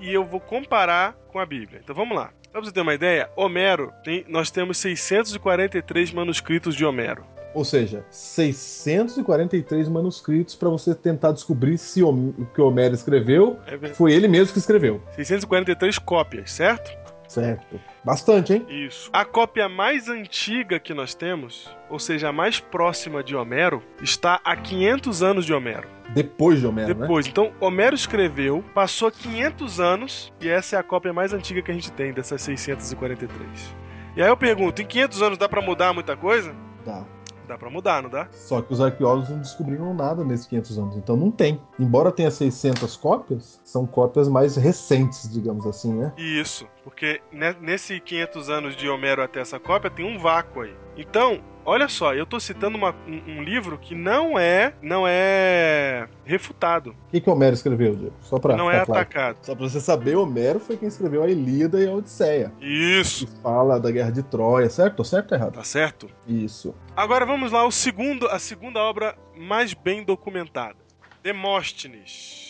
[0.00, 1.80] e- eu vou comparar com a Bíblia.
[1.82, 2.30] Então vamos lá.
[2.50, 7.24] Pra você ter uma ideia, Homero, tem- nós temos 643 manuscritos de Homero.
[7.54, 14.12] Ou seja, 643 manuscritos para você tentar descobrir se o que Homero escreveu É foi
[14.12, 15.02] ele mesmo que escreveu.
[15.14, 16.90] 643 cópias, certo?
[17.32, 17.80] Certo.
[18.04, 18.66] Bastante, hein?
[18.68, 19.08] Isso.
[19.10, 24.38] A cópia mais antiga que nós temos, ou seja, a mais próxima de Homero, está
[24.44, 25.88] a 500 anos de Homero.
[26.10, 26.94] Depois de Homero, né?
[26.94, 31.70] Depois, então, Homero escreveu, passou 500 anos, e essa é a cópia mais antiga que
[31.70, 33.74] a gente tem dessas 643.
[34.14, 36.54] E aí eu pergunto, em 500 anos dá pra mudar muita coisa?
[36.84, 37.02] Dá.
[37.48, 38.28] Dá pra mudar, não dá?
[38.32, 41.60] Só que os arqueólogos não descobriram nada nesses 500 anos, então não tem.
[41.78, 46.12] Embora tenha 600 cópias, são cópias mais recentes, digamos assim, né?
[46.16, 50.74] Isso, porque ne- nesse 500 anos de Homero até essa cópia tem um vácuo aí.
[50.96, 56.08] Então, olha só, eu tô citando uma- um, um livro que não é, não é
[56.24, 58.14] refutado, O que, que Homero escreveu, Diego?
[58.22, 58.92] Só pra não é claro.
[58.92, 59.36] atacado.
[59.42, 62.52] Só pra você saber, Homero foi quem escreveu a Ilíada e a Odisseia.
[62.60, 64.96] Isso, Que fala da guerra de Troia, certo?
[64.96, 65.52] Tô certo ou errado?
[65.54, 66.08] tá certo?
[66.26, 66.74] Isso.
[66.96, 70.76] Agora vamos lá, o segundo, a segunda obra mais bem documentada.
[71.22, 72.41] Demóstenes.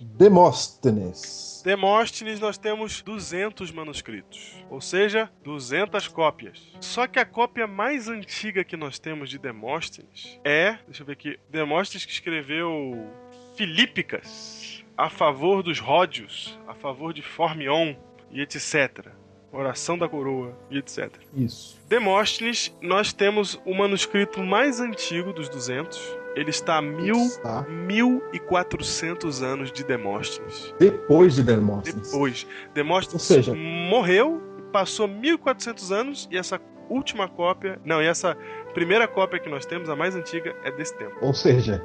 [0.00, 1.62] Demóstenes.
[1.64, 6.66] Demóstenes nós temos 200 manuscritos, ou seja, 200 cópias.
[6.80, 11.12] Só que a cópia mais antiga que nós temos de Demóstenes é, deixa eu ver
[11.12, 13.10] aqui, Demóstenes que escreveu
[13.56, 17.94] Filípicas a favor dos Ródios, a favor de Formion
[18.30, 19.08] e etc.
[19.52, 21.10] Oração da Coroa e etc.
[21.34, 21.80] Isso.
[21.88, 26.17] Demóstenes, nós temos o manuscrito mais antigo dos 200.
[26.38, 30.74] Ele está a mil, Está 1400 anos de Demóstenes.
[30.78, 32.10] depois de Demóstenes.
[32.12, 34.40] Depois, Demóstenes Ou seja- morreu,
[34.72, 38.36] passou 1400 anos e essa última cópia, não, e essa
[38.72, 41.16] primeira cópia que nós temos, a mais antiga, é desse tempo.
[41.20, 41.82] Ou seja,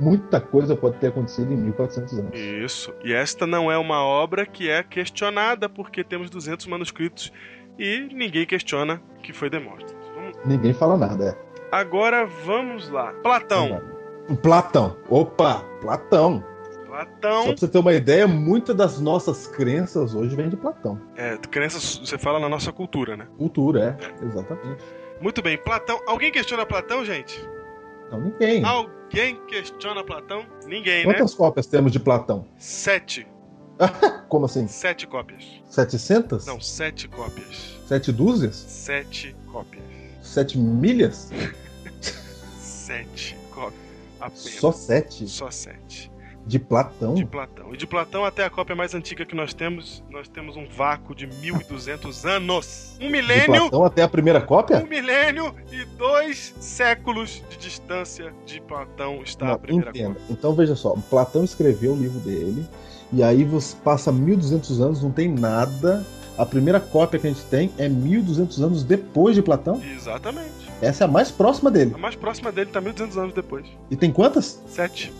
[0.00, 2.38] muita coisa pode ter acontecido em 1400 anos.
[2.38, 2.92] Isso.
[3.04, 7.32] E esta não é uma obra que é questionada porque temos 200 manuscritos
[7.78, 9.94] e ninguém questiona que foi Demóstenes.
[10.44, 11.51] Ninguém fala nada, é.
[11.72, 13.14] Agora vamos lá.
[13.22, 13.80] Platão.
[14.42, 14.94] Platão.
[15.08, 16.44] Opa, Platão.
[16.70, 17.44] Só Platão.
[17.44, 21.00] pra você ter uma ideia, muitas das nossas crenças hoje vêm de Platão.
[21.16, 23.26] É, crenças, você fala na nossa cultura, né?
[23.38, 24.26] Cultura, é.
[24.26, 24.84] Exatamente.
[25.18, 25.56] Muito bem.
[25.56, 25.98] Platão.
[26.06, 27.42] Alguém questiona Platão, gente?
[28.10, 28.62] Não, ninguém.
[28.62, 30.44] Alguém questiona Platão?
[30.66, 31.14] Ninguém, né?
[31.14, 32.44] Quantas cópias temos de Platão?
[32.58, 33.26] Sete.
[34.28, 34.68] Como assim?
[34.68, 35.42] Sete cópias.
[35.70, 36.44] 700?
[36.44, 37.80] Não, sete cópias.
[37.86, 38.56] Sete dúzias?
[38.56, 40.01] Sete cópias.
[40.32, 41.30] Sete milhas?
[42.58, 43.74] Sete cópias.
[44.18, 44.40] Apenas.
[44.40, 45.28] Só sete?
[45.28, 46.10] Só sete.
[46.46, 47.12] De Platão?
[47.14, 47.74] De Platão.
[47.74, 51.14] E de Platão até a cópia mais antiga que nós temos, nós temos um vácuo
[51.14, 52.96] de 1200 anos.
[52.96, 54.78] Um De milênio, Platão até a primeira cópia?
[54.82, 60.14] um milênio e dois séculos de distância de Platão está a Não, primeira entenda.
[60.14, 60.26] cópia.
[60.30, 62.66] Então veja só, Platão escreveu o livro dele,
[63.12, 66.04] e aí você passa 1200 anos, não tem nada.
[66.38, 69.80] A primeira cópia que a gente tem é 1200 anos depois de Platão.
[69.94, 70.50] Exatamente.
[70.80, 71.92] Essa é a mais próxima dele.
[71.94, 73.66] A mais próxima dele está 1200 anos depois.
[73.90, 74.60] E tem quantas?
[74.66, 75.12] Sete.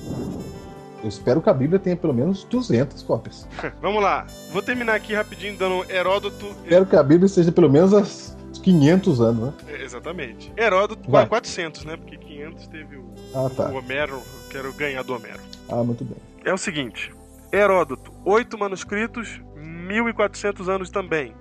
[1.02, 3.46] Eu espero que a Bíblia tenha pelo menos 200 cópias.
[3.82, 4.26] Vamos lá.
[4.52, 6.46] Vou terminar aqui rapidinho dando Heródoto.
[6.64, 9.52] Espero que a Bíblia seja pelo menos as 500 anos, né?
[9.68, 10.52] É, Exatamente.
[10.56, 11.26] Heródoto Vai.
[11.26, 11.96] 400, né?
[11.96, 13.68] Porque 500 teve o, Ah, tá.
[13.70, 14.14] o Homero.
[14.14, 15.40] Eu quero ganhar do Homero.
[15.68, 16.16] Ah, muito bem.
[16.44, 17.12] É o seguinte:
[17.52, 19.40] Heródoto, oito manuscritos,
[19.82, 21.34] 1400 anos também.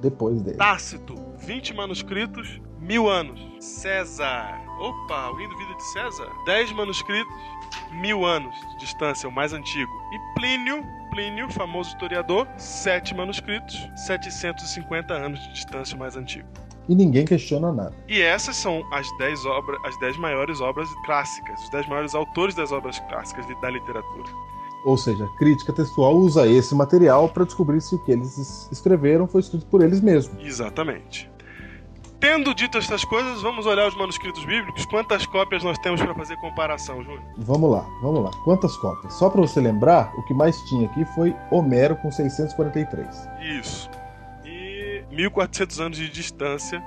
[0.00, 0.56] Depois dele.
[0.56, 3.40] Tácito, 20 manuscritos, mil anos.
[3.60, 6.30] César, opa, alguém duvida de César?
[6.44, 7.34] 10 manuscritos,
[7.92, 9.92] mil anos de distância, o mais antigo.
[10.12, 16.46] E Plínio, Plínio, famoso historiador, 7 manuscritos, 750 anos de distância, o mais antigo.
[16.88, 17.94] E ninguém questiona nada.
[18.06, 22.54] E essas são as 10 obras, as 10 maiores obras clássicas, os 10 maiores autores
[22.54, 24.30] das obras clássicas da literatura.
[24.86, 29.26] Ou seja, crítica textual usa esse material para descobrir se o que eles es- escreveram
[29.26, 30.42] foi escrito por eles mesmos.
[30.44, 31.28] Exatamente.
[32.20, 34.86] Tendo dito estas coisas, vamos olhar os manuscritos bíblicos.
[34.86, 37.20] Quantas cópias nós temos para fazer comparação, Júnior?
[37.36, 38.30] Vamos lá, vamos lá.
[38.44, 39.12] Quantas cópias?
[39.14, 43.28] Só para você lembrar, o que mais tinha aqui foi Homero com 643.
[43.60, 43.90] Isso.
[44.46, 46.82] E 1400 anos de distância,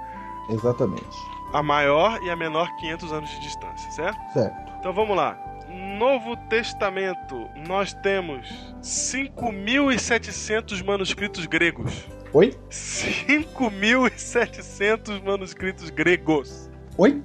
[0.49, 1.05] Exatamente.
[1.53, 4.19] a maior e a menor 500 anos de distância, certo?
[4.33, 4.71] Certo.
[4.79, 5.37] Então vamos lá.
[5.69, 8.47] Novo Testamento, nós temos
[8.81, 11.93] 5.700 manuscritos gregos.
[12.33, 12.57] Oi?
[12.69, 16.69] 5.700 manuscritos gregos.
[16.97, 17.23] Oi?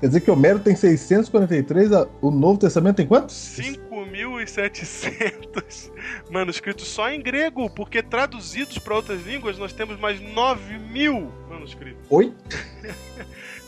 [0.00, 3.34] Quer dizer que Homero tem 643, a- o Novo Testamento tem quantos?
[3.34, 5.92] 5.700
[6.30, 12.00] manuscritos só em grego, porque traduzidos para outras línguas nós temos mais 9 mil manuscritos.
[12.08, 12.32] Oi?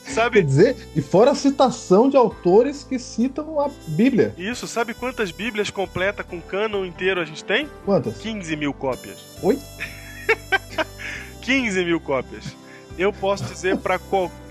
[0.04, 4.34] Quer Sabe dizer, e fora a citação de autores que citam a Bíblia.
[4.36, 4.66] isso?
[4.66, 7.68] Sabe quantas Bíblias completa com cânon inteiro a gente tem?
[7.84, 8.18] Quantas?
[8.18, 9.18] 15 mil cópias.
[9.42, 9.58] Oi?
[11.40, 12.56] 15 mil cópias.
[12.98, 13.98] Eu posso dizer para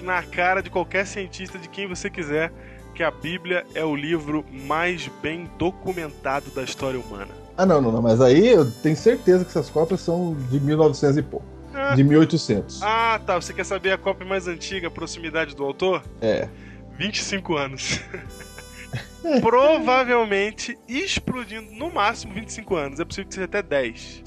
[0.02, 2.52] na cara de qualquer cientista, de quem você quiser,
[2.96, 7.30] que a Bíblia é o livro mais bem documentado da história humana.
[7.58, 11.18] Ah, não, não, não, mas aí eu tenho certeza que essas cópias são de 1900
[11.18, 11.46] e pouco.
[11.74, 12.82] Ah, De 1800.
[12.84, 13.36] ah, tá.
[13.40, 16.04] Você quer saber a cópia mais antiga, a proximidade do autor?
[16.22, 16.48] É.
[16.98, 18.00] 25 anos.
[19.42, 23.00] Provavelmente explodindo no máximo 25 anos.
[23.00, 24.24] É possível que seja até 10.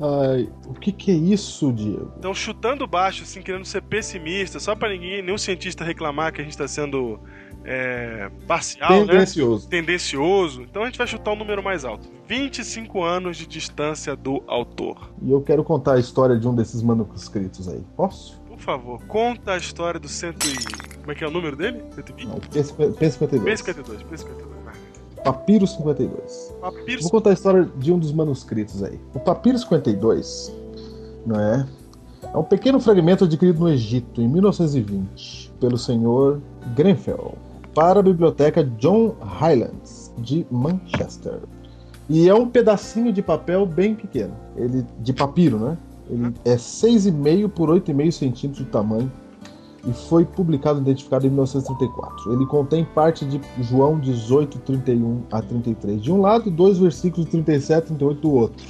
[0.00, 2.12] Ai, o que que é isso, Diego?
[2.18, 6.44] Então, chutando baixo, assim, querendo ser pessimista, só pra ninguém, nenhum cientista reclamar que a
[6.44, 7.20] gente tá sendo
[7.64, 9.12] é, parcial, né?
[9.12, 9.68] Tendencioso.
[9.68, 10.62] Tendencioso.
[10.62, 12.08] Então a gente vai chutar um número mais alto.
[12.28, 15.10] 25 anos de distância do autor.
[15.22, 17.82] E eu quero contar a história de um desses manuscritos aí.
[17.96, 18.40] Posso?
[18.48, 20.94] Por favor, conta a história do cento e...
[21.00, 21.82] Como é que é o número dele?
[21.94, 22.26] 120?
[22.26, 22.94] Não, P52.
[22.94, 24.64] P52, P52.
[24.64, 24.74] vai.
[25.22, 26.54] Papiro 52.
[26.60, 28.98] Papiro Vou contar a história de um dos manuscritos aí.
[29.12, 30.54] O Papiro 52,
[31.26, 31.66] não é?
[32.32, 36.40] É um pequeno fragmento adquirido no Egito em 1920 pelo senhor
[36.74, 37.36] Grenfell
[37.74, 41.40] para a biblioteca John Highlands de Manchester.
[42.08, 45.78] E é um pedacinho de papel bem pequeno, ele de papiro, né?
[46.08, 49.10] Ele é 6,5 por 8,5 centímetros de tamanho
[49.86, 52.32] e foi publicado e identificado em 1934.
[52.32, 57.24] Ele contém parte de João 18, 31 a 33 de um lado e dois versículos
[57.26, 58.66] de 37 e 38 do outro.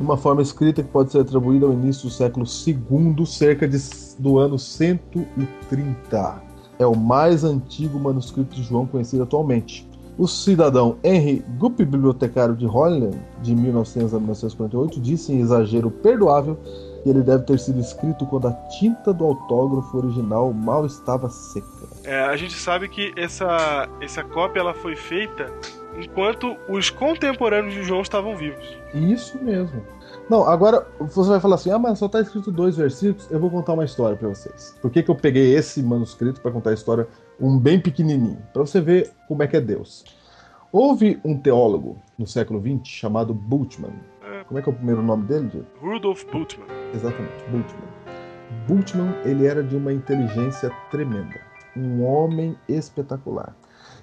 [0.00, 3.78] uma forma escrita que pode ser atribuída ao início do século II, cerca de,
[4.18, 6.51] do ano 130.
[6.82, 9.88] É o mais antigo manuscrito de João conhecido atualmente.
[10.18, 16.58] O cidadão Henry Gupp, bibliotecário de Holland, de 1900 a 1948, disse em exagero perdoável
[17.04, 21.66] que ele deve ter sido escrito quando a tinta do autógrafo original mal estava seca.
[22.02, 25.52] É, a gente sabe que essa, essa cópia ela foi feita
[25.96, 28.76] enquanto os contemporâneos de João estavam vivos.
[28.92, 29.82] Isso mesmo.
[30.30, 33.30] Não, agora você vai falar assim: ah, mas só está escrito dois versículos.
[33.30, 34.74] Eu vou contar uma história para vocês.
[34.80, 37.06] Por que, que eu peguei esse manuscrito para contar a história,
[37.40, 38.38] um bem pequenininho?
[38.52, 40.04] Para você ver como é que é Deus.
[40.72, 43.92] Houve um teólogo no século XX chamado Bultmann.
[44.46, 45.66] Como é que é o primeiro nome dele, Diego?
[45.80, 46.66] Rudolf Bultmann.
[46.94, 47.88] Exatamente, Bultmann.
[48.66, 51.40] Bultmann, ele era de uma inteligência tremenda.
[51.76, 53.56] Um homem espetacular.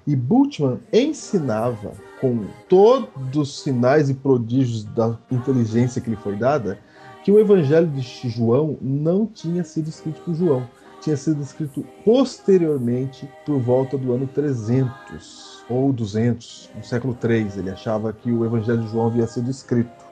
[0.07, 6.80] E Bultmann ensinava, com todos os sinais e prodígios da inteligência que lhe foi dada,
[7.24, 10.67] que o Evangelho de João não tinha sido escrito por João,
[11.01, 17.57] tinha sido escrito posteriormente por volta do ano 300 ou 200, no século 3.
[17.57, 20.09] Ele achava que o Evangelho de João havia sido escrito.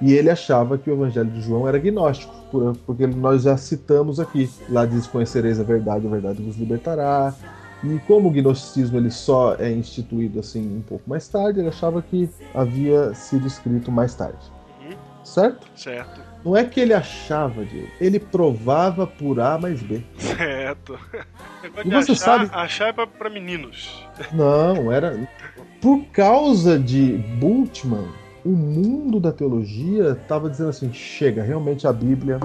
[0.00, 2.34] E ele achava que o Evangelho de João era gnóstico,
[2.86, 4.50] porque nós já citamos aqui.
[4.68, 7.34] Lá diz: Conhecereis a verdade, a verdade vos libertará.
[7.84, 12.00] E como o gnosticismo ele só é instituído assim um pouco mais tarde, ele achava
[12.00, 14.38] que havia sido escrito mais tarde.
[14.80, 14.96] Uhum.
[15.22, 15.66] Certo?
[15.76, 16.20] Certo.
[16.44, 17.88] Não é que ele achava, Diego.
[18.00, 20.02] Ele provava por A mais B.
[20.18, 20.98] Certo.
[21.84, 24.06] E você achar, sabe- achar é pra, pra meninos.
[24.32, 25.18] Não, era.
[25.80, 28.08] Por causa de Bultmann,
[28.44, 32.38] o mundo da teologia estava dizendo assim: chega, realmente a Bíblia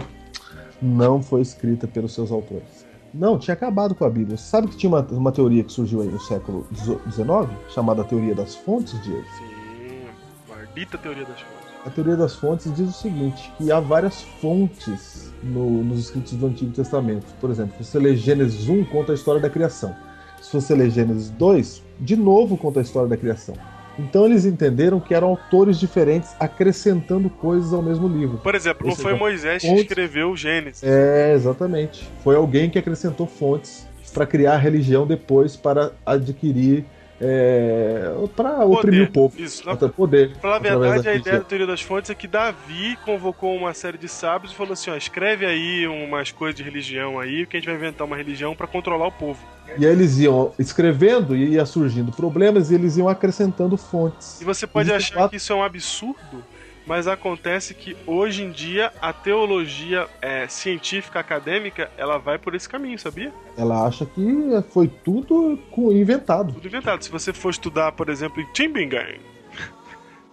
[0.82, 2.79] não foi escrita pelos seus autores.
[3.14, 4.38] Não, tinha acabado com a Bíblia.
[4.38, 8.36] Você sabe que tinha uma, uma teoria que surgiu aí no século XIX, chamada teoria
[8.36, 9.24] das fontes, Diego?
[9.38, 10.06] Sim,
[10.48, 11.60] maldita teoria das fontes.
[11.86, 16.46] A teoria das fontes diz o seguinte: que há várias fontes no- nos escritos do
[16.48, 17.26] Antigo Testamento.
[17.40, 19.96] Por exemplo, se você ler Gênesis 1, conta a história da criação.
[20.42, 23.56] Se você ler Gênesis 2, de novo conta a história da criação.
[24.00, 28.38] Então eles entenderam que eram autores diferentes acrescentando coisas ao mesmo livro.
[28.38, 30.82] Por exemplo, não foi seja, Moisés que fontes- escreveu o Gênesis.
[30.84, 32.08] É, exatamente.
[32.24, 36.86] Foi alguém que acrescentou fontes para criar a religião depois para adquirir.
[37.22, 39.42] É, para oprimir o povo.
[39.42, 39.66] Isso.
[39.66, 40.32] Na, poder.
[40.32, 42.98] pra falar a através verdade, da a ideia da teoria das fontes é que Davi
[43.04, 47.20] convocou uma série de sábios e falou assim: ó, escreve aí umas coisas de religião
[47.20, 49.40] aí, que a gente vai inventar uma religião pra controlar o povo.
[49.78, 54.42] E aí eles iam escrevendo e ia surgindo problemas e eles iam acrescentando fontes.
[54.42, 56.44] E você pode Existem achar que isso é um absurdo,
[56.90, 62.68] mas acontece que hoje em dia a teologia é, científica acadêmica ela vai por esse
[62.68, 63.32] caminho, sabia?
[63.56, 64.24] Ela acha que
[64.72, 65.60] foi tudo
[65.94, 66.52] inventado.
[66.52, 67.04] Tudo inventado.
[67.04, 69.20] Se você for estudar, por exemplo, em Tübingen,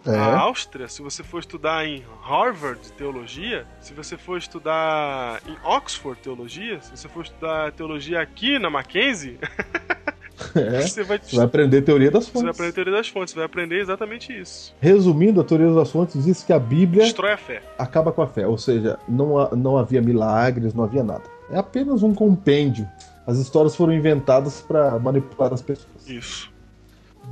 [0.07, 0.11] É.
[0.13, 6.19] na Áustria, se você for estudar em Harvard teologia, se você for estudar em Oxford
[6.23, 9.39] teologia, se você for estudar teologia aqui na Mackenzie,
[10.55, 10.82] É.
[10.82, 12.43] você vai, Você vai aprender teoria das você fontes.
[12.43, 14.74] vai aprender teoria das fontes, você vai aprender exatamente isso.
[14.80, 17.62] Resumindo, a teoria das fontes diz que a Bíblia Destrói a fé.
[17.78, 21.22] acaba com a fé, ou seja, não, não havia milagres, não havia nada.
[21.51, 22.87] É apenas um compêndio.
[23.26, 26.07] As histórias foram inventadas para manipular as pessoas.
[26.07, 26.53] Isso.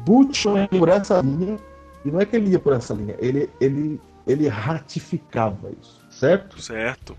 [0.05, 1.59] Bultmann ia por essa linha,
[2.05, 6.61] e não é que ele ia por essa linha, ele, ele, ele ratificava isso, certo?
[6.61, 7.17] Certo.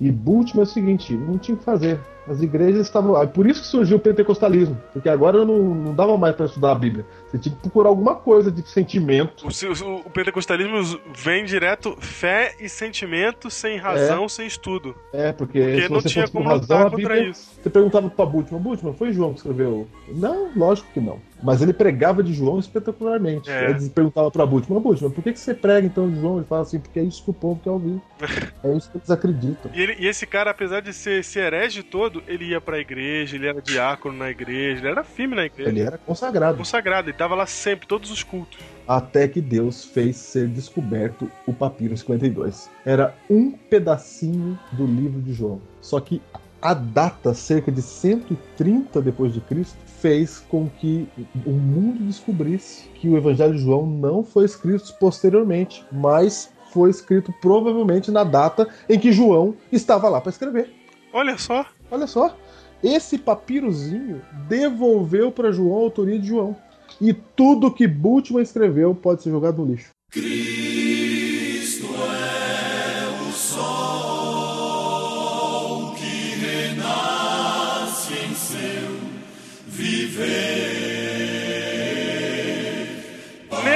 [0.00, 2.00] E Bultmann é o seguinte, não tinha o que fazer.
[2.28, 3.26] As igrejas estavam.
[3.28, 4.80] Por isso que surgiu o pentecostalismo.
[4.92, 7.04] Porque agora não, não dava mais para estudar a Bíblia.
[7.30, 9.46] Você tinha que procurar alguma coisa de sentimento.
[9.46, 14.94] O, o- o pentecostalismo vem direto fé e sentimento sem razão, sem estudo.
[15.12, 17.30] É, porque, Porque não tinha como razão, lutar contra Bíblia...
[17.30, 17.58] isso.
[17.62, 19.86] Você perguntava para Bultmann, Bultmann, foi João que escreveu?
[20.08, 21.18] Não, lógico que não.
[21.42, 23.48] Mas ele pregava de João espetacularmente.
[23.50, 23.70] É.
[23.70, 26.36] Ele perguntava para Bultmann, Bultmann, por que, que você prega então de João?
[26.38, 28.00] Ele fala assim, porque é isso que o povo quer ouvir.
[28.64, 29.70] é isso que eles acreditam.
[29.74, 33.36] E, ele- e esse cara, apesar de ser esse herege todo, ele ia pra igreja,
[33.36, 35.70] ele era diácono na igreja, ele era firme na igreja.
[35.70, 36.58] Ele era consagrado.
[36.58, 38.58] Consagrado, ele tava lá sempre, todos os cultos.
[38.86, 42.70] até que Deus fez ser descoberto o papiro 52.
[42.86, 45.60] Era um pedacinho do livro de João.
[45.80, 46.22] Só que
[46.60, 51.08] a data, cerca de 130 depois de Cristo, fez com que
[51.46, 57.32] o mundo descobrisse que o Evangelho de João não foi escrito posteriormente, mas foi escrito
[57.40, 60.70] provavelmente na data em que João estava lá para escrever.
[61.12, 62.36] Olha só, Olha só,
[62.82, 66.56] esse papirozinho devolveu para João a autoria de João.
[67.00, 69.90] E tudo que Bultmann escreveu pode ser jogado no lixo.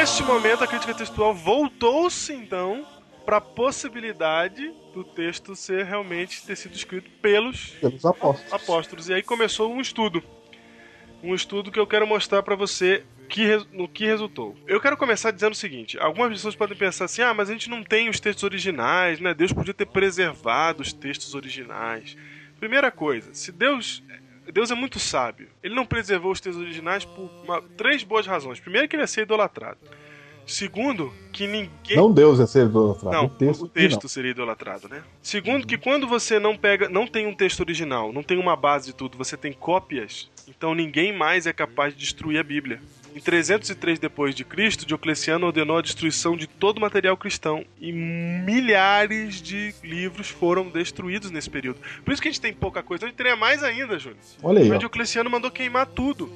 [0.03, 2.85] neste momento a crítica textual voltou-se então
[3.25, 8.53] para a possibilidade do texto ser realmente ter sido escrito pelos Pelos apóstolos.
[8.53, 9.09] apóstolos.
[9.09, 10.23] E aí começou um estudo.
[11.23, 14.57] Um estudo que eu quero mostrar para você que, no que resultou.
[14.67, 17.71] Eu quero começar dizendo o seguinte: algumas pessoas podem pensar assim, ah, mas a gente
[17.71, 19.33] não tem os textos originais, né?
[19.33, 22.17] Deus podia ter preservado os textos originais.
[22.59, 24.03] Primeira coisa, se Deus.
[24.53, 25.49] Deus é muito sábio.
[25.63, 28.59] Ele não preservou os textos originais por uma- três boas razões.
[28.59, 29.79] Primeiro, que ele ia ser idolatrado.
[30.47, 31.97] Segundo, que ninguém.
[31.97, 33.17] Não Deus é ser idolatrado.
[33.17, 35.03] Não, o texto, o texto seria idolatrado, né?
[35.23, 38.87] Segundo, que quando você não pega, não tem um texto original, não tem uma base
[38.87, 42.81] de tudo, você tem cópias, então ninguém mais é capaz de destruir a Bíblia.
[43.15, 47.93] Em 303 depois de Cristo, Diocleciano ordenou a destruição de todo o material cristão e
[47.93, 51.79] milhares de livros foram destruídos nesse período.
[52.05, 53.05] Por isso que a gente tem pouca coisa.
[53.05, 54.17] A gente teria mais ainda, Júlio.
[54.43, 54.79] Olha aí, Mas.
[54.79, 56.33] Diocleciano mandou queimar tudo.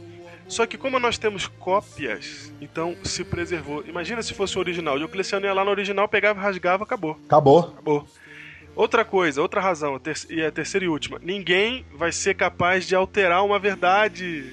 [0.48, 3.84] Só que como nós temos cópias, então se preservou.
[3.86, 4.96] Imagina se fosse o original.
[4.96, 7.18] Diocleciano ia lá no original, pegava, rasgava, acabou.
[7.26, 7.58] Acabou.
[7.60, 8.08] Acabou.
[8.76, 11.18] Outra coisa, outra razão, e a terceira e última.
[11.18, 14.52] Ninguém vai ser capaz de alterar uma verdade.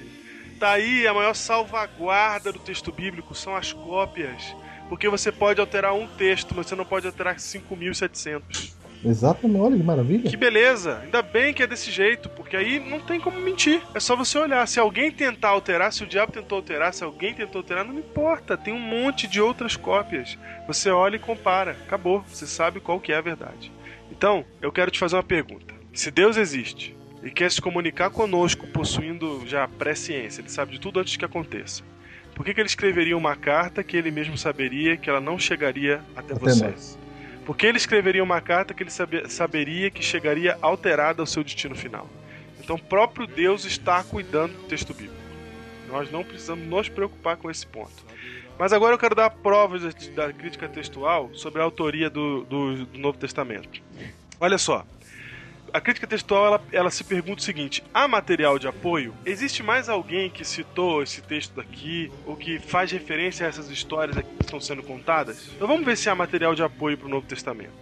[0.58, 4.56] Tá aí a maior salvaguarda do texto bíblico, são as cópias.
[4.88, 8.72] Porque você pode alterar um texto, mas você não pode alterar 5.700.
[9.04, 9.60] Exatamente.
[9.60, 10.30] Olha que maravilha.
[10.30, 11.00] Que beleza!
[11.02, 13.80] Ainda bem que é desse jeito, porque aí não tem como mentir.
[13.94, 14.66] É só você olhar.
[14.66, 18.56] Se alguém tentar alterar, se o diabo tentou alterar, se alguém tentou alterar, não importa.
[18.56, 20.38] Tem um monte de outras cópias.
[20.66, 21.72] Você olha e compara.
[21.86, 22.24] Acabou.
[22.28, 23.70] Você sabe qual que é a verdade.
[24.10, 25.74] Então, eu quero te fazer uma pergunta.
[25.92, 31.00] Se Deus existe e quer se comunicar conosco possuindo já pré-ciência, ele sabe de tudo
[31.00, 31.82] antes que aconteça.
[32.34, 36.00] Por que, que ele escreveria uma carta que ele mesmo saberia que ela não chegaria
[36.16, 36.64] até, Até você?
[36.64, 36.98] nós.
[37.44, 41.44] Por que ele escreveria uma carta que ele sabe- saberia que chegaria alterada ao seu
[41.44, 42.08] destino final?
[42.58, 45.14] Então, próprio Deus está cuidando do texto bíblico.
[45.88, 47.92] Nós não precisamos nos preocupar com esse ponto.
[48.58, 52.86] Mas agora eu quero dar provas da da crítica textual sobre a autoria do, do-
[52.86, 53.82] do Novo Testamento.
[54.40, 54.86] Olha só.
[55.74, 59.12] A crítica textual ela, ela se pergunta o seguinte: há material de apoio?
[59.26, 64.16] Existe mais alguém que citou esse texto daqui ou que faz referência a essas histórias
[64.16, 65.50] que estão sendo contadas?
[65.56, 67.72] Então vamos ver se há material de apoio para o Novo Testamento.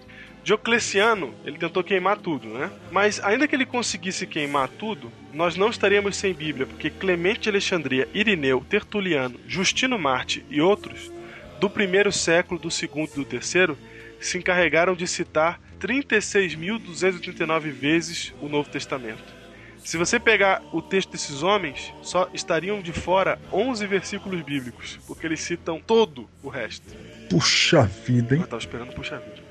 [0.43, 2.71] Diocleciano, ele tentou queimar tudo, né?
[2.91, 7.51] Mas ainda que ele conseguisse queimar tudo, nós não estaríamos sem Bíblia, porque Clemente de
[7.51, 11.13] Alexandria, Irineu, Tertuliano, Justino Marte e outros,
[11.61, 13.77] do primeiro século, do segundo e do terceiro,
[14.19, 19.43] se encarregaram de citar 36.239 vezes o Novo Testamento.
[19.85, 25.27] Se você pegar o texto desses homens, só estariam de fora 11 versículos bíblicos, porque
[25.27, 26.87] eles citam todo o resto.
[27.29, 28.43] Puxa vida, hein?
[28.43, 29.43] Eu tava esperando puxar vídeo.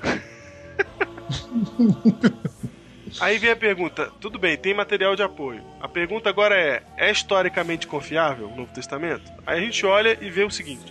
[3.20, 5.62] Aí vem a pergunta: tudo bem, tem material de apoio.
[5.80, 9.30] A pergunta agora é: é historicamente confiável o Novo Testamento?
[9.46, 10.90] Aí a gente olha e vê o seguinte: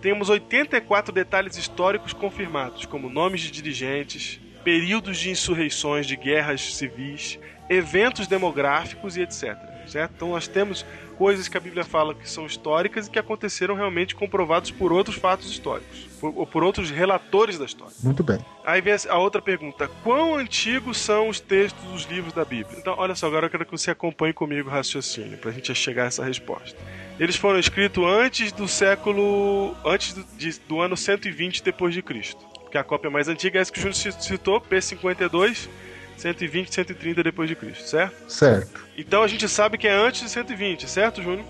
[0.00, 7.38] temos 84 detalhes históricos confirmados, como nomes de dirigentes, períodos de insurreições, de guerras civis,
[7.68, 9.56] eventos demográficos e etc.
[9.86, 10.12] Certo?
[10.16, 10.84] Então nós temos
[11.16, 15.16] coisas que a Bíblia fala que são históricas e que aconteceram realmente comprovados por outros
[15.16, 17.94] fatos históricos, por- ou por outros relatores da história.
[18.02, 18.38] Muito bem.
[18.66, 22.78] Aí vem a outra pergunta: quão antigos são os textos dos livros da Bíblia?
[22.78, 25.74] Então, olha só, agora eu quero que você acompanhe comigo o raciocínio para a gente
[25.74, 26.76] chegar a essa resposta.
[27.18, 29.74] Eles foram escritos antes do século.
[29.86, 32.46] antes do, de- do ano 120 depois de Cristo.
[32.70, 35.68] Que a cópia mais antiga é essa que o Júnior ci- citou, P52,
[36.16, 38.30] 120, 130 depois de Cristo, certo?
[38.30, 38.84] Certo.
[38.96, 41.44] Então a gente sabe que é antes de 120, certo, Júnior?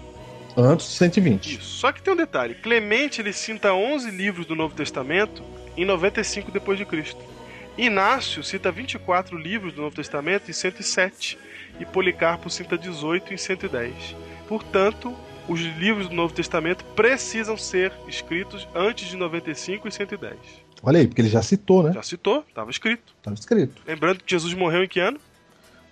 [0.56, 1.54] Antes de 120.
[1.58, 1.62] Isso.
[1.78, 2.54] Só que tem um detalhe.
[2.54, 5.42] Clemente ele cita 11 livros do Novo Testamento
[5.76, 7.20] em 95 depois de Cristo.
[7.76, 11.38] Inácio cita 24 livros do Novo Testamento em 107
[11.78, 14.16] e Policarpo cita 18 em 110.
[14.48, 15.16] Portanto,
[15.48, 20.34] os livros do Novo Testamento precisam ser escritos antes de 95 e 110.
[20.82, 21.92] Olha aí, porque ele já citou, né?
[21.92, 23.14] Já citou, estava escrito.
[23.18, 23.82] Estava escrito.
[23.86, 25.18] Lembrando que Jesus morreu em que ano?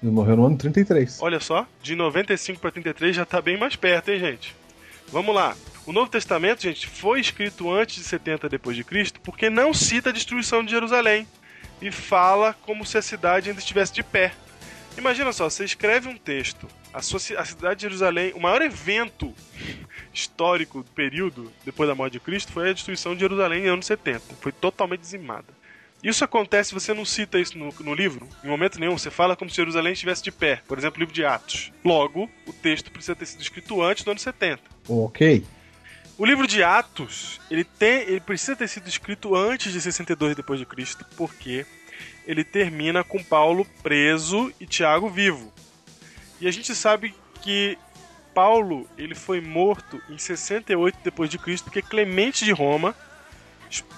[0.02, 1.18] Ele morreu no ano 33.
[1.20, 4.54] Olha só, de 95 para 33 já está bem mais perto, hein, gente?
[5.08, 5.56] Vamos lá.
[5.86, 10.10] O Novo Testamento, gente, foi escrito antes de 70 depois de Cristo, porque não cita
[10.10, 11.26] a destruição de Jerusalém
[11.80, 14.32] e fala como se a cidade ainda estivesse de pé.
[14.98, 19.32] Imagina só, você escreve um texto, a, sua, a cidade de Jerusalém, o maior evento
[20.16, 23.86] histórico do período depois da morte de Cristo foi a destruição de Jerusalém em anos
[23.86, 24.34] 70.
[24.40, 25.46] Foi totalmente dizimada.
[26.02, 28.96] Isso acontece, você não cita isso no, no livro, em momento nenhum.
[28.96, 30.62] Você fala como se Jerusalém estivesse de pé.
[30.66, 31.72] Por exemplo, o livro de Atos.
[31.84, 34.62] Logo, o texto precisa ter sido escrito antes do ano 70.
[34.88, 35.44] Ok.
[36.18, 40.58] O livro de Atos, ele, tem, ele precisa ter sido escrito antes de 62 depois
[40.58, 41.66] de Cristo, porque
[42.26, 45.52] ele termina com Paulo preso e Tiago vivo.
[46.40, 47.78] E a gente sabe que
[48.36, 52.94] Paulo, ele foi morto em 68 depois de Cristo, porque Clemente de Roma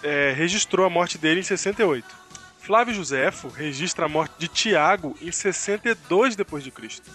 [0.00, 2.06] é, registrou a morte dele em 68.
[2.60, 7.10] Flávio Joséfo registra a morte de Tiago em 62 depois de Cristo.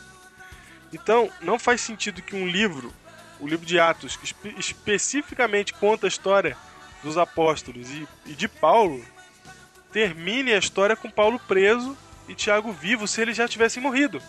[0.91, 2.93] Então, não faz sentido que um livro,
[3.39, 6.57] o livro de Atos, que espe especificamente conta a história
[7.01, 9.01] dos apóstolos e, e de Paulo,
[9.93, 11.97] termine a história com Paulo preso
[12.27, 14.21] e Tiago vivo se eles já tivessem morrido.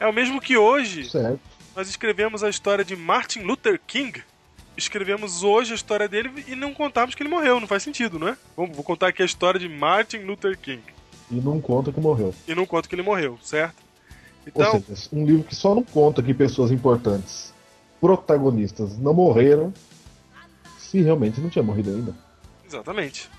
[0.00, 1.53] É o mesmo que hoje Certo.
[1.74, 4.22] Nós escrevemos a história de Martin Luther King.
[4.76, 7.60] Escrevemos hoje a história dele e não contamos que ele morreu.
[7.60, 8.36] Não faz sentido, não é?
[8.56, 10.82] Vamos, vou contar aqui a história de Martin Luther King.
[11.30, 12.34] E não conta que morreu.
[12.46, 13.82] E não conto que ele morreu, certo?
[14.46, 17.52] Então, seja, um livro que só não conta que pessoas importantes,
[18.00, 19.72] protagonistas, não morreram
[20.78, 22.14] se realmente não tinha morrido ainda.
[22.66, 23.30] exatamente.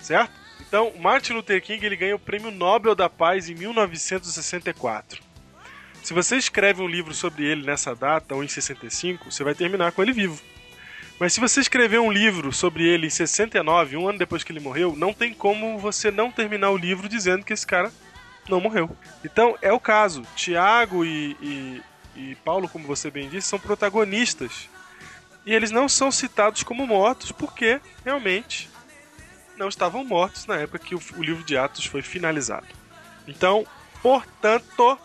[0.00, 0.32] Certo?
[0.60, 5.31] Então, Martin Luther King ele ganha o Prêmio Nobel da Paz em 1964.
[6.02, 9.92] Se você escreve um livro sobre ele nessa data ou em 65, você vai terminar
[9.92, 10.42] com ele vivo.
[11.18, 14.58] Mas se você escrever um livro sobre ele em 69, um ano depois que ele
[14.58, 17.92] morreu, não tem como você não terminar o livro dizendo que esse cara
[18.48, 18.90] não morreu.
[19.24, 20.22] Então é o caso.
[20.34, 21.82] Tiago e, e,
[22.16, 24.68] e Paulo, como você bem disse, são protagonistas.
[25.46, 28.68] E eles não são citados como mortos porque realmente
[29.56, 32.66] não estavam mortos na época que o, o livro de Atos foi finalizado.
[33.28, 33.64] Então,
[34.02, 34.98] portanto,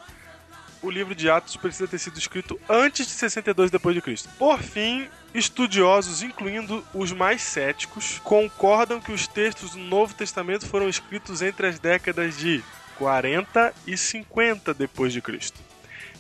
[0.88, 4.30] o livro de Atos precisa ter sido escrito antes de 62 depois de Cristo.
[4.40, 10.88] Por fim, estudiosos, incluindo os mais céticos, concordam que os textos do Novo Testamento foram
[10.88, 12.64] escritos entre as décadas de
[12.98, 15.60] 40 e 50 depois de Cristo.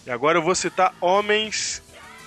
[0.05, 1.82] E agora eu vou citar homens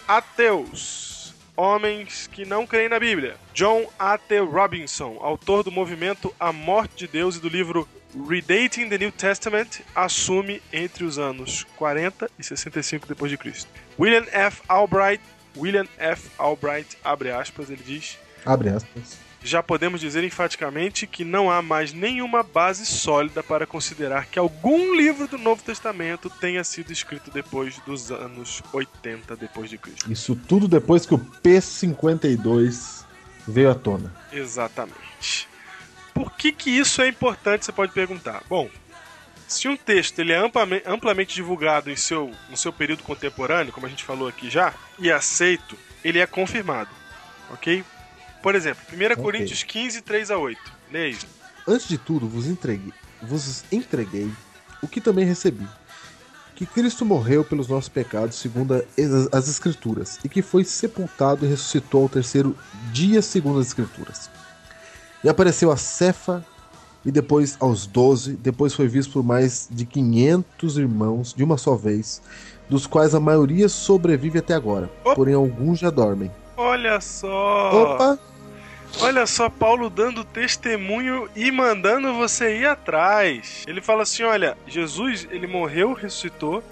[0.08, 3.36] ateus, homens que não creem na Bíblia.
[3.54, 4.16] John A.
[4.16, 4.40] T.
[4.40, 9.80] Robinson, autor do movimento A Morte de Deus e do livro Redating the New Testament,
[9.94, 13.70] assume entre os anos 40 e 65 depois de Cristo.
[13.98, 14.62] William F.
[14.68, 15.22] Albright,
[15.56, 16.30] William F.
[16.38, 19.18] Albright, abre aspas, ele diz: Abre aspas.
[19.42, 24.94] já podemos dizer enfaticamente que não há mais nenhuma base sólida para considerar que algum
[24.94, 30.10] livro do Novo Testamento tenha sido escrito depois dos anos 80 depois de Cristo.
[30.10, 33.04] Isso tudo depois que o P52
[33.46, 34.12] veio à tona.
[34.32, 35.48] Exatamente.
[36.20, 38.42] Por que que isso é importante, você pode perguntar.
[38.46, 38.68] Bom,
[39.48, 43.86] se um texto ele é amplamente, amplamente divulgado em seu, no seu período contemporâneo, como
[43.86, 46.90] a gente falou aqui já, e aceito, ele é confirmado,
[47.50, 47.82] ok?
[48.42, 50.60] Por exemplo, 1 Coríntios 15, 3 a 8.
[50.92, 51.18] Leia aí.
[51.66, 52.92] Antes de tudo, vos entreguei,
[53.22, 54.30] vos entreguei
[54.82, 55.66] o que também recebi.
[56.54, 58.74] Que Cristo morreu pelos nossos pecados, segundo
[59.32, 62.54] as Escrituras, e que foi sepultado e ressuscitou ao terceiro
[62.92, 64.28] dia, segundo as Escrituras.
[65.22, 66.44] E apareceu a Cefa,
[67.04, 71.74] e depois aos doze, depois foi visto por mais de 500 irmãos de uma só
[71.74, 72.22] vez,
[72.68, 75.14] dos quais a maioria sobrevive até agora, Opa.
[75.14, 76.30] porém alguns já dormem.
[76.56, 77.94] Olha só!
[77.94, 78.18] Opa!
[79.00, 83.64] Olha só, Paulo dando testemunho e mandando você ir atrás.
[83.66, 86.62] Ele fala assim: olha, Jesus, ele morreu, ressuscitou,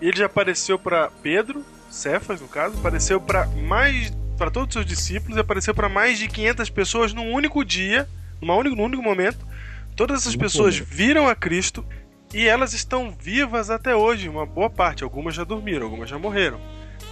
[0.00, 4.72] e ele já apareceu para Pedro, Cefas no caso, apareceu para mais para todos os
[4.74, 8.08] seus discípulos, e apareceu para mais de 500 pessoas num único dia,
[8.40, 9.46] numa num único momento.
[9.96, 10.92] Todas essas Único pessoas momento.
[10.92, 11.84] viram a Cristo
[12.32, 15.04] e elas estão vivas até hoje, uma boa parte.
[15.04, 16.60] Algumas já dormiram, algumas já morreram.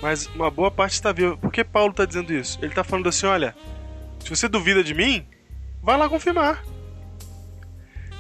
[0.00, 1.36] Mas uma boa parte está viva.
[1.36, 2.58] Por que Paulo está dizendo isso?
[2.60, 3.54] Ele está falando assim: olha,
[4.18, 5.24] se você duvida de mim,
[5.80, 6.64] vai lá confirmar.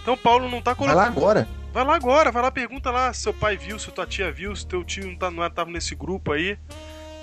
[0.00, 1.18] Então Paulo não está Vai lá colocando.
[1.18, 1.48] agora.
[1.72, 4.54] Vai lá agora, vai lá, pergunta lá se seu pai viu, se tua tia viu,
[4.54, 6.58] se teu tio não, tá, não tava nesse grupo aí.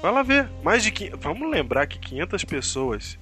[0.01, 0.47] Vai lá ver.
[0.63, 3.17] Mais de 500, Vamos lembrar que 500 pessoas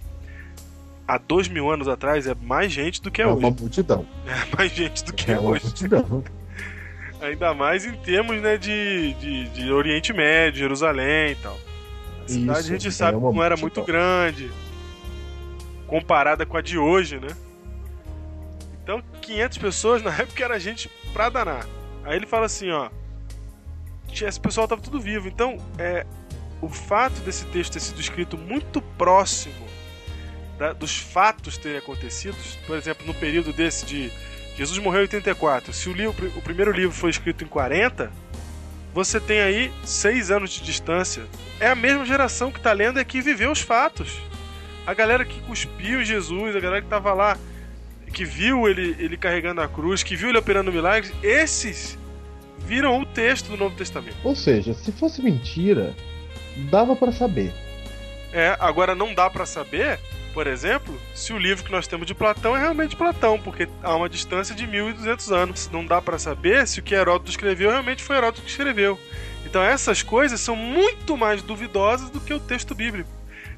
[1.08, 3.40] há dois mil anos atrás é mais gente do que é, É hoje.
[3.40, 4.06] uma multidão.
[4.28, 5.64] É mais gente do que é, É uma hoje.
[5.66, 6.24] multidão.
[7.22, 11.58] Ainda mais em termos né, de, de, de Oriente Médio, Jerusalém e tal.
[12.26, 13.84] A cidade Isso, a gente é sabe que uma não era multidão.
[13.84, 14.52] muito grande
[15.88, 17.30] comparada com a de hoje, né?
[18.84, 21.66] Então, 500 pessoas na época era gente pra danar.
[22.04, 22.90] Aí ele fala assim, ó.
[24.22, 25.28] Esse pessoal tava tudo vivo.
[25.28, 26.06] Então, é,
[26.62, 29.68] o fato desse texto ter sido escrito muito próximo
[30.58, 32.36] da- dos fatos terem acontecido,
[32.66, 34.12] por exemplo, no período desse de
[34.56, 35.72] Jesus morreu em 84.
[35.72, 38.12] Se o, livro, o primeiro livro foi escrito em 40,
[38.92, 41.24] você tem aí seis anos de distância.
[41.60, 44.20] É a mesma geração que tá lendo e que viveu os fatos.
[44.88, 47.38] A galera que cuspiu Jesus, a galera que tava lá,
[48.12, 51.96] que viu ele, ele carregando a cruz, que viu ele operando milagres, esses
[52.58, 54.18] viram o texto do Novo Testamento.
[54.24, 55.96] Ou seja, se fosse mentira,
[56.70, 57.54] dava pra saber.
[58.34, 60.00] É, agora não dá pra saber,
[60.34, 63.96] por exemplo, se o livro que nós temos de Platão é realmente Platão, porque há
[63.96, 65.70] uma distância de 1200 anos.
[65.72, 69.00] Não dá pra saber se o que Heródoto escreveu realmente foi Heródoto que escreveu.
[69.46, 73.10] Então essas coisas são muito mais duvidosas do que o texto bíblico.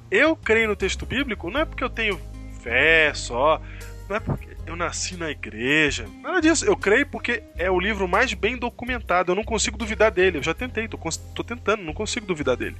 [0.10, 2.20] Eu creio no texto bíblico não é porque eu tenho
[2.62, 3.62] fé só.
[4.08, 6.08] Não é porque eu nasci na igreja.
[6.22, 6.64] Nada disso.
[6.64, 9.32] Eu creio porque é o livro mais bem documentado.
[9.32, 10.38] Eu não consigo duvidar dele.
[10.38, 10.98] Eu já tentei, tô,
[11.34, 12.76] tô tentando, não consigo duvidar dele.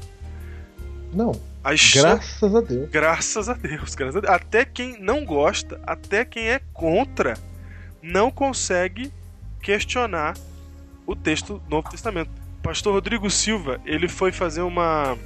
[1.12, 1.32] Não,
[1.64, 2.90] graças a Deus.
[2.92, 4.32] Graças a Deus, graças a Deus.
[4.32, 7.36] Até quem não gosta, até quem é contra,
[8.00, 9.12] não consegue
[9.60, 10.38] questionar
[11.08, 12.30] o texto do Novo Testamento.
[12.62, 15.18] Pastor Rodrigo Silva, ele foi fazer uma,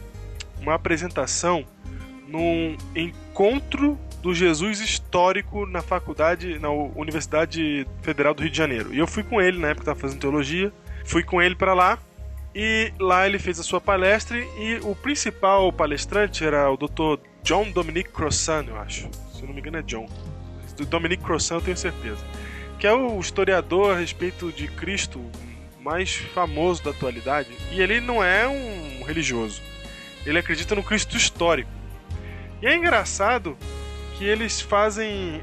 [0.62, 1.66] uma apresentação
[2.26, 8.94] num encontro do Jesus histórico na faculdade, na Universidade Federal do Rio de Janeiro.
[8.94, 10.72] E eu fui com ele na época que estava fazendo teologia.
[11.04, 12.00] Fui com ele para lá
[12.56, 17.22] e lá ele fez a sua palestra e o principal palestrante era o Dr.
[17.44, 19.10] John Dominic Crossan, eu acho.
[19.34, 20.08] Se eu não me engano é John.
[20.78, 22.24] Do Dominic Crossan eu tenho certeza.
[22.80, 25.22] Que é o historiador a respeito de Cristo
[25.82, 27.50] mais famoso da atualidade.
[27.74, 29.62] E ele não é um religioso.
[30.26, 31.70] Ele acredita no Cristo histórico.
[32.62, 33.58] E é engraçado
[34.18, 35.42] que eles fazem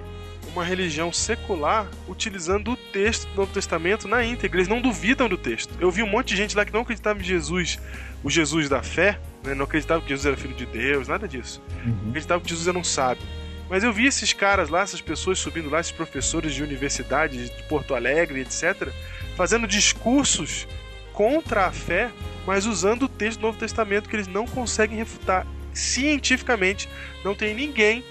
[0.52, 4.58] uma religião secular utilizando o texto do Novo Testamento na íntegra.
[4.58, 5.72] Eles não duvidam do texto.
[5.80, 7.78] Eu vi um monte de gente lá que não acreditava em Jesus,
[8.22, 9.54] o Jesus da fé, né?
[9.54, 11.62] não acreditava que Jesus era filho de Deus, nada disso.
[11.84, 12.08] Uhum.
[12.08, 13.22] Acreditava que Jesus era um sábio.
[13.68, 17.62] Mas eu vi esses caras lá, essas pessoas subindo lá, esses professores de universidade de
[17.64, 18.88] Porto Alegre, etc.,
[19.36, 20.66] fazendo discursos
[21.12, 22.10] contra a fé,
[22.44, 25.46] mas usando o texto do Novo Testamento que eles não conseguem refutar.
[25.72, 26.88] Cientificamente,
[27.24, 28.02] não tem ninguém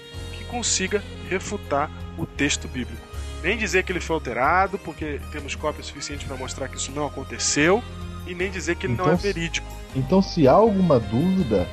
[0.50, 3.00] consiga refutar o texto bíblico.
[3.42, 7.06] Nem dizer que ele foi alterado, porque temos cópias suficientes para mostrar que isso não
[7.06, 7.82] aconteceu,
[8.26, 9.66] e nem dizer que ele não é Então, verídico.
[9.96, 11.66] Então, se há alguma dúvida,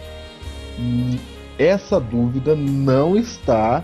[0.79, 1.17] hum,
[1.59, 3.83] essa dúvida não está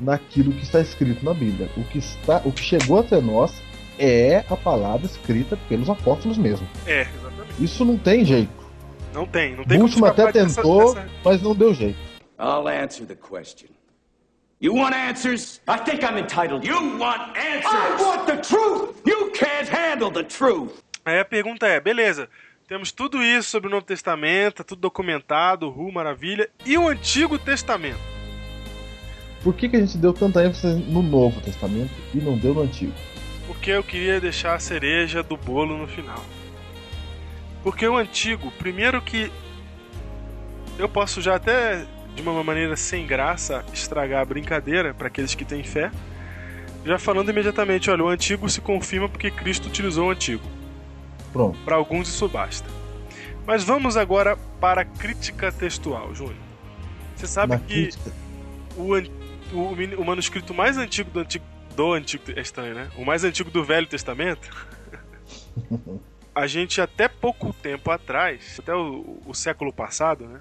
[0.00, 1.68] naquilo que está escrito na Bíblia.
[1.76, 3.52] O que, está, o que chegou até nós
[3.98, 6.66] é a palavra escrita pelos apóstolos mesmo.
[6.86, 7.62] É, exatamente.
[7.64, 8.50] Isso não tem jeito.
[9.12, 11.98] Não tem, não tem até escapar dessa- tentou, dessa- mas não deu jeito.
[12.40, 13.68] I'll answer the question.
[14.62, 15.60] You want answers?
[15.66, 16.64] I think I'm entitled.
[16.64, 17.66] You want answers?
[17.66, 19.02] I want the truth!
[19.04, 20.80] You can't handle the truth!
[21.04, 22.28] Aí a pergunta é, beleza,
[22.68, 27.40] temos tudo isso sobre o Novo Testamento, tá tudo documentado, ru, maravilha, e o Antigo
[27.40, 27.98] Testamento?
[29.42, 32.60] Por que, que a gente deu tanta ênfase no Novo Testamento e não deu no
[32.60, 32.92] Antigo?
[33.48, 36.24] Porque eu queria deixar a cereja do bolo no final.
[37.64, 39.28] Porque o Antigo, primeiro que
[40.78, 41.84] eu posso já até
[42.14, 45.90] de uma maneira sem graça estragar a brincadeira para aqueles que têm fé,
[46.84, 50.42] já falando imediatamente, olha, o Antigo se confirma porque Cristo utilizou o Antigo.
[51.32, 51.58] Pronto.
[51.64, 52.68] Para alguns isso basta.
[53.46, 56.36] Mas vamos agora para a crítica textual, Júnior.
[57.16, 57.90] Você sabe Na que
[58.76, 58.94] o,
[59.54, 61.44] o, o manuscrito mais antigo do Antigo.
[61.74, 62.24] Do Antigo.
[62.36, 62.90] É estranho, né?
[62.96, 64.50] O mais antigo do Velho Testamento.
[66.34, 70.40] a gente até pouco tempo atrás, até o, o século passado, né?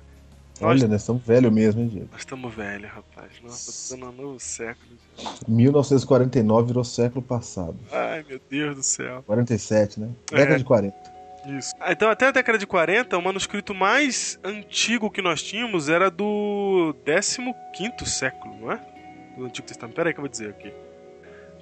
[0.62, 2.08] Olha, nós estamos velhos mesmo, hein, Diego?
[2.12, 3.32] nós estamos velhos, rapaz.
[3.44, 4.92] Nossa, tô dando um novo século.
[5.18, 5.30] já.
[5.48, 7.76] 1949 virou século passado.
[7.92, 9.24] Ai, meu Deus do céu.
[9.26, 10.10] 47, né?
[10.32, 10.36] É.
[10.38, 10.96] Década de 40.
[11.58, 11.74] Isso.
[11.80, 16.10] Ah, Então, até a década de 40, o manuscrito mais antigo que nós tínhamos era
[16.12, 16.96] do
[17.76, 18.80] 15 século, não é?
[19.38, 19.96] Do Antigo Testamento.
[19.96, 20.72] Pera aí que eu vou dizer aqui.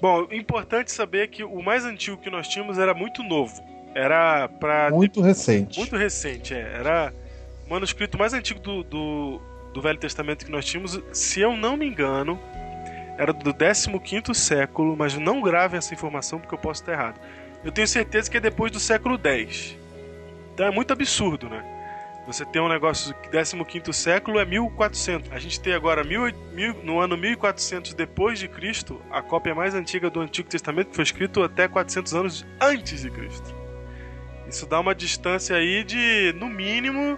[0.01, 3.61] Bom, importante saber que o mais antigo que nós tínhamos era muito novo.
[3.93, 4.89] Era pra.
[4.91, 5.77] Muito recente.
[5.79, 6.59] Muito recente, é.
[6.59, 7.13] Era
[7.69, 9.41] manuscrito mais antigo do, do,
[9.73, 12.39] do Velho Testamento que nós tínhamos, se eu não me engano,
[13.17, 17.19] era do 15 século, mas não gravem essa informação porque eu posso estar errado.
[17.63, 19.77] Eu tenho certeza que é depois do século X.
[20.53, 21.63] Então é muito absurdo, né?
[22.25, 25.31] Você tem um negócio que 15 século é 1400.
[25.31, 29.73] A gente tem agora mil, mil, no ano 1400 depois de Cristo, a cópia mais
[29.73, 33.55] antiga do Antigo Testamento que foi escrito até 400 anos antes de Cristo.
[34.47, 37.17] Isso dá uma distância aí de, no mínimo,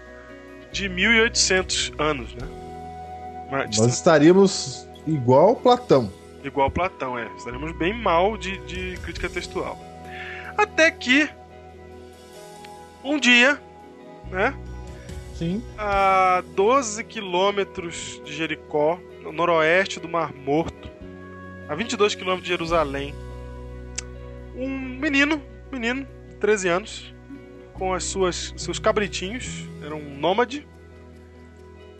[0.71, 2.47] de 1800 anos, né?
[3.49, 6.11] Uma Nós estaríamos igual Platão.
[6.43, 7.27] igual Platão, é.
[7.37, 9.77] Estaremos bem mal de, de crítica textual.
[10.57, 11.29] Até que,
[13.03, 13.59] um dia,
[14.29, 14.55] né?
[15.35, 15.63] Sim.
[15.75, 20.87] a 12 quilômetros de Jericó, no noroeste do Mar Morto,
[21.67, 23.15] a 22 quilômetros de Jerusalém.
[24.55, 25.41] Um menino,
[25.71, 27.13] menino, de 13 anos,
[27.73, 30.67] com as suas seus cabritinhos, era um nômade.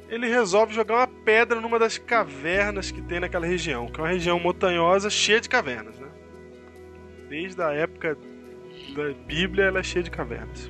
[0.09, 4.09] Ele resolve jogar uma pedra numa das cavernas que tem naquela região, que é uma
[4.09, 6.07] região montanhosa cheia de cavernas, né?
[7.29, 8.17] Desde a época
[8.95, 10.69] da Bíblia ela é cheia de cavernas.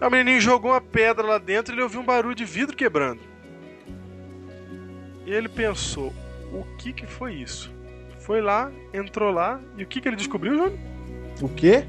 [0.00, 3.20] O menininho jogou uma pedra lá dentro e ele ouviu um barulho de vidro quebrando.
[5.24, 6.12] E ele pensou:
[6.52, 7.72] o que que foi isso?
[8.20, 10.78] Foi lá, entrou lá e o que que ele descobriu, Júnior?
[11.40, 11.86] O quê?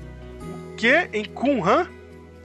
[0.77, 1.87] Que em Qumran,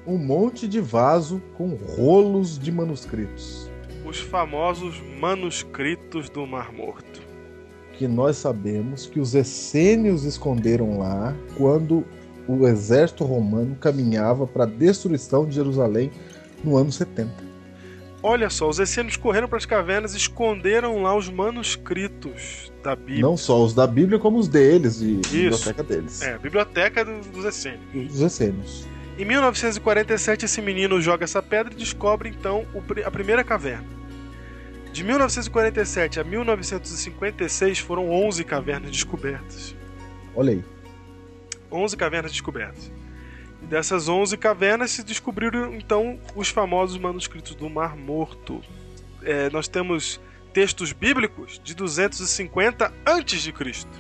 [0.07, 3.71] Um monte de vaso com rolos de manuscritos.
[4.07, 7.21] os famosos manuscritos do Mar Morto?
[7.93, 12.05] Que nós sabemos que os essênios esconderam lá quando
[12.49, 16.11] o exército romano caminhava para a destruição de Jerusalém
[16.65, 17.48] no ano 70.
[18.23, 23.23] Olha só, os essênios correram para as cavernas e esconderam lá os manuscritos da Bíblia.
[23.23, 25.31] Não só os da Bíblia, como os deles, e a Isso.
[25.31, 26.23] biblioteca deles.
[26.23, 27.81] É, a biblioteca do- dos essênios.
[28.15, 28.87] Os essênios.
[29.17, 33.87] Em 1947, esse menino joga essa pedra e descobre então o a primeira caverna.
[34.93, 39.75] De 1947 a 1956 foram 11 cavernas descobertas.
[40.35, 40.65] Olha aí.
[41.71, 42.91] 11 cavernas descobertas.
[43.69, 48.63] Dessas 11 cavernas se descobriram então os famosos manuscritos do Mar Morto.
[49.23, 50.19] É, nós temos
[50.55, 53.91] textos bíblicos de 250 antes de Cristo.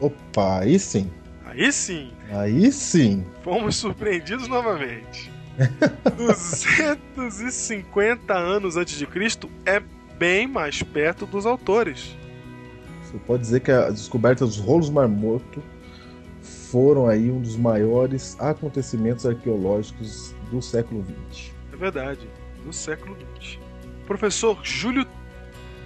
[0.00, 1.10] Opa, aí sim.
[1.44, 3.24] Aí sim, Aí sim.
[3.42, 5.30] fomos surpreendidos novamente.
[6.16, 9.82] 250 anos antes de Cristo é
[10.18, 12.16] bem mais perto dos autores.
[13.02, 15.62] Você pode dizer que a descoberta dos rolos Mar Morto
[16.70, 21.52] foram aí um dos maiores acontecimentos arqueológicos do século XX.
[21.72, 22.28] É verdade,
[22.64, 23.58] do século XX.
[24.06, 25.06] Professor Júlio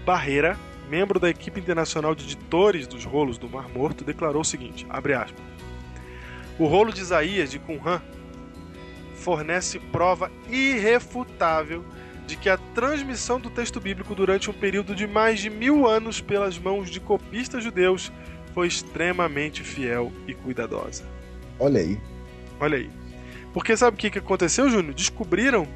[0.05, 0.59] Barreira,
[0.89, 5.33] membro da equipe internacional de editores dos rolos do Mar Morto, declarou o seguinte, aspas,
[6.59, 8.01] o rolo de Isaías de Qumran
[9.15, 11.85] fornece prova irrefutável
[12.27, 16.21] de que a transmissão do texto bíblico durante um período de mais de mil anos
[16.21, 18.13] pelas mãos de copistas judeus
[18.55, 21.05] foi extremamente fiel e cuidadosa.
[21.59, 21.99] Olha aí.
[22.61, 22.91] Olha aí.
[23.53, 24.95] Porque sabe o que, que aconteceu, Júnior?
[24.95, 25.67] Descobriram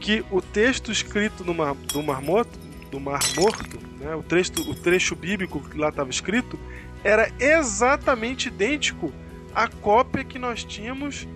[0.00, 2.58] que o texto escrito no mar, do Mar Morto,
[2.90, 6.58] do Mar Morto né, o, trecho, o trecho bíblico que lá estava escrito,
[7.04, 9.12] era exatamente idêntico
[9.54, 11.28] à cópia que nós tínhamos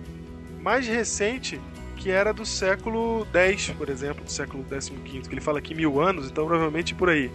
[0.61, 1.59] mais recente,
[1.95, 6.01] que era do século X, por exemplo, do século XV, que ele fala aqui mil
[6.01, 7.31] anos, então provavelmente por aí.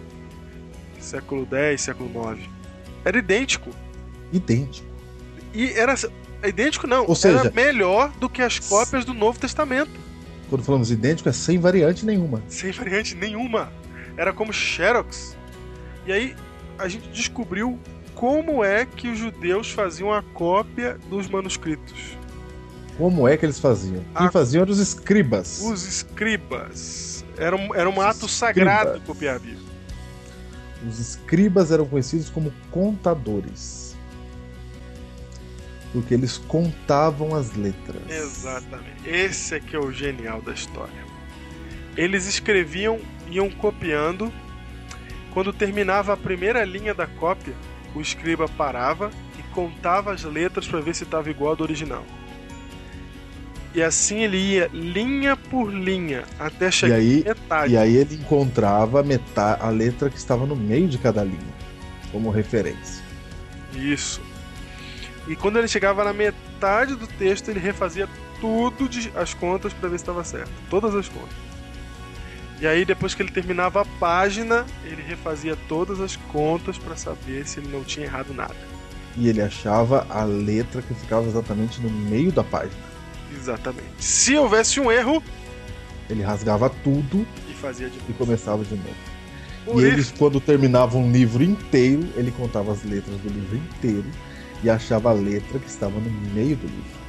[0.99, 2.62] Século X, século IX.
[3.05, 3.69] Era idêntico.
[4.31, 4.87] Idêntico.
[5.53, 5.95] E era
[6.43, 9.91] idêntico não, Ou seja- era melhor do que as cópias do Novo Testamento,
[10.49, 12.41] Quando falamos idêntico, é sem variante nenhuma.
[12.47, 13.71] sem variante nenhuma.
[14.17, 15.35] Era como Xerox.
[16.05, 16.35] E aí
[16.77, 17.79] a gente descobriu
[18.13, 22.17] como é que os judeus faziam a cópia dos manuscritos.
[22.97, 24.03] Como é que eles faziam?
[24.15, 24.31] Quem Ah.
[24.31, 25.61] fazia eram os escribas.
[25.63, 27.25] Os escribas.
[27.37, 29.62] Era um, era um ato sagrado copiar a Bíblia.
[30.87, 33.95] Os escribas eram conhecidos como contadores.
[35.91, 38.01] Porque eles contavam as letras.
[38.09, 39.07] Exatamente.
[39.07, 41.03] Esse é que é o genial da história.
[41.95, 44.33] Eles escreviam, iam copiando.
[45.33, 47.53] Quando terminava a primeira linha da cópia,
[47.95, 52.03] o escriba parava e contava as letras para ver se estava igual ao do original.
[53.73, 57.73] E assim ele ia linha por linha até chegar aí- à metade.
[57.73, 61.53] E aí ele encontrava a, meta- a letra que estava no meio de cada linha,
[62.11, 63.03] como referência.
[63.73, 64.21] Isso.
[65.27, 68.07] E quando ele chegava na metade do texto, ele refazia
[68.39, 70.51] tudo de, as contas para ver se estava certo.
[70.69, 71.35] Todas as contas.
[72.61, 77.47] E aí, depois que ele terminava a página, ele refazia todas as contas para saber
[77.47, 78.55] se ele não tinha errado nada.
[79.17, 82.92] E ele achava a letra que ficava exatamente no meio da página.
[83.43, 83.83] Exatamente.
[83.99, 85.21] Se houvesse um erro,
[86.09, 88.95] Ele rasgava tudo e fazia de e começava de novo.
[89.65, 93.57] Por e isso- eles, quando terminavam um livro inteiro, ele contava as letras do livro
[93.57, 94.05] inteiro
[94.63, 97.03] e achava a letra que estava no meio do livro.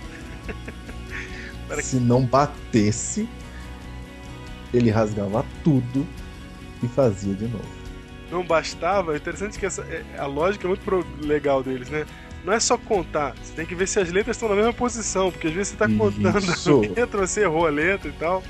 [1.83, 3.29] Se não batesse,
[4.73, 6.07] ele rasgava tudo
[6.83, 7.84] e fazia de novo.
[8.35, 9.15] Não bastava.
[9.15, 12.05] É interessante que essa, é- a lógica é muito pro- legal deles, né?
[12.45, 15.31] Não é só contar, você tem que ver se as letras estão na mesma posição,
[15.33, 18.43] porque às vezes você está contando a letra, você errou a letra e tal.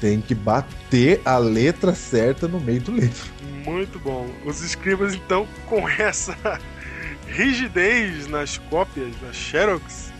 [0.00, 3.32] Tem que bater a letra certa no meio do livro.
[3.64, 4.28] Muito bom.
[4.44, 6.36] Os escribas, então, com essa
[7.26, 10.12] rigidez nas cópias, nas xerox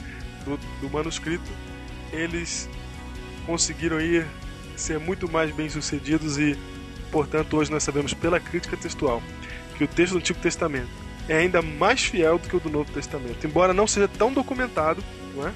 [0.45, 1.51] do, do manuscrito,
[2.13, 2.69] eles
[3.47, 4.27] conseguiram ir
[4.77, 6.57] ser muito mais bem sucedidos e,
[7.13, 9.23] portanto, hoje nós sabemos pela crítica textual
[9.77, 10.89] que o texto do Antigo Testamento
[11.29, 15.05] é ainda mais fiel do que o do Novo Testamento, embora não seja tão documentado,
[15.37, 15.53] não é?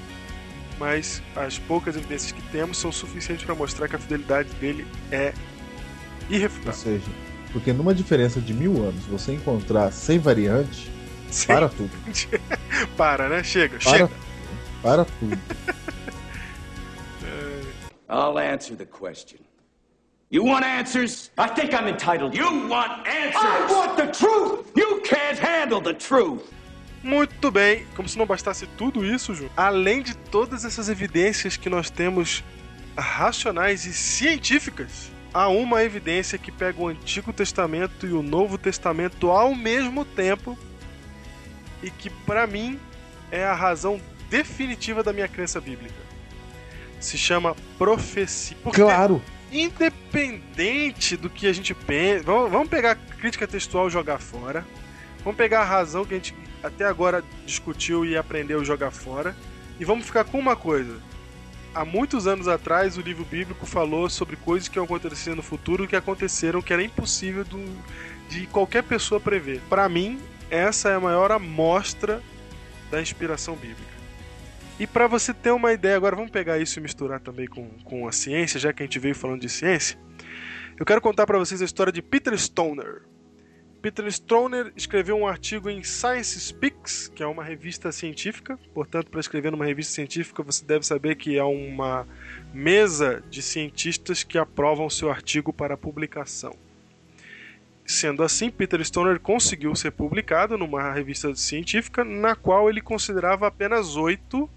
[0.79, 5.33] Mas as poucas evidências que temos são suficientes para mostrar que a fidelidade dele é
[6.29, 6.73] Ou irrefutável.
[6.73, 7.11] seja,
[7.51, 10.89] porque numa diferença de mil anos, você encontrar sem variante,
[11.31, 11.47] Sim.
[11.47, 11.89] para tudo.
[12.95, 13.43] Para, né?
[13.43, 14.09] Chega, Para, chega.
[14.83, 15.37] para tudo.
[18.09, 19.39] I'll answer the question.
[20.29, 21.31] You want answers?
[21.37, 22.35] I think I'm entitled.
[22.35, 23.41] You want answers?
[23.41, 24.69] I want the truth!
[24.75, 26.43] You can't handle the truth!
[27.01, 27.85] Muito bem.
[27.95, 32.43] Como se não bastasse tudo isso, Ju, além de todas essas evidências que nós temos
[32.97, 39.31] racionais e científicas, há uma evidência que pega o Antigo Testamento e o Novo Testamento
[39.31, 40.57] ao mesmo tempo
[41.81, 42.77] e que para mim
[43.31, 45.95] é a razão definitiva da minha crença bíblica.
[46.99, 48.57] Se chama profecia.
[48.61, 49.21] Porque Claro.
[49.51, 54.65] Independente do que a gente pensa, vamos, pegar a crítica textual e jogar fora.
[55.23, 59.35] Vamos pegar a razão que a gente até agora discutiu e aprendeu jogar fora.
[59.79, 60.99] E vamos ficar com uma coisa.
[61.73, 65.87] Há muitos anos atrás, o livro bíblico falou sobre coisas que iam acontecer no futuro
[65.87, 67.83] que aconteceram, que era impossível do-
[68.29, 69.61] de qualquer pessoa prever.
[69.69, 70.19] Para mim,
[70.49, 72.23] essa é a maior amostra
[72.89, 73.96] da inspiração bíblica.
[74.79, 78.07] E para você ter uma ideia, agora vamos pegar isso e misturar também com, com
[78.07, 79.97] a ciência, já que a gente veio falando de ciência.
[80.77, 83.01] Eu quero contar para vocês a história de Peter Stoner.
[83.81, 88.59] Peter Stoner escreveu um artigo em Science Speaks, que é uma revista científica.
[88.71, 92.07] Portanto, para escrever numa revista científica, você deve saber que há uma
[92.53, 96.55] mesa de cientistas que aprovam seu artigo para publicação.
[97.83, 103.95] Sendo assim, Peter Stoner conseguiu ser publicado numa revista científica, na qual ele considerava apenas
[103.95, 104.47] oito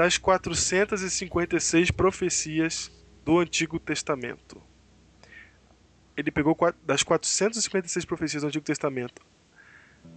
[0.00, 2.90] das 456 profecias
[3.22, 4.56] do Antigo Testamento.
[6.16, 9.20] Ele pegou das 456 profecias do Antigo Testamento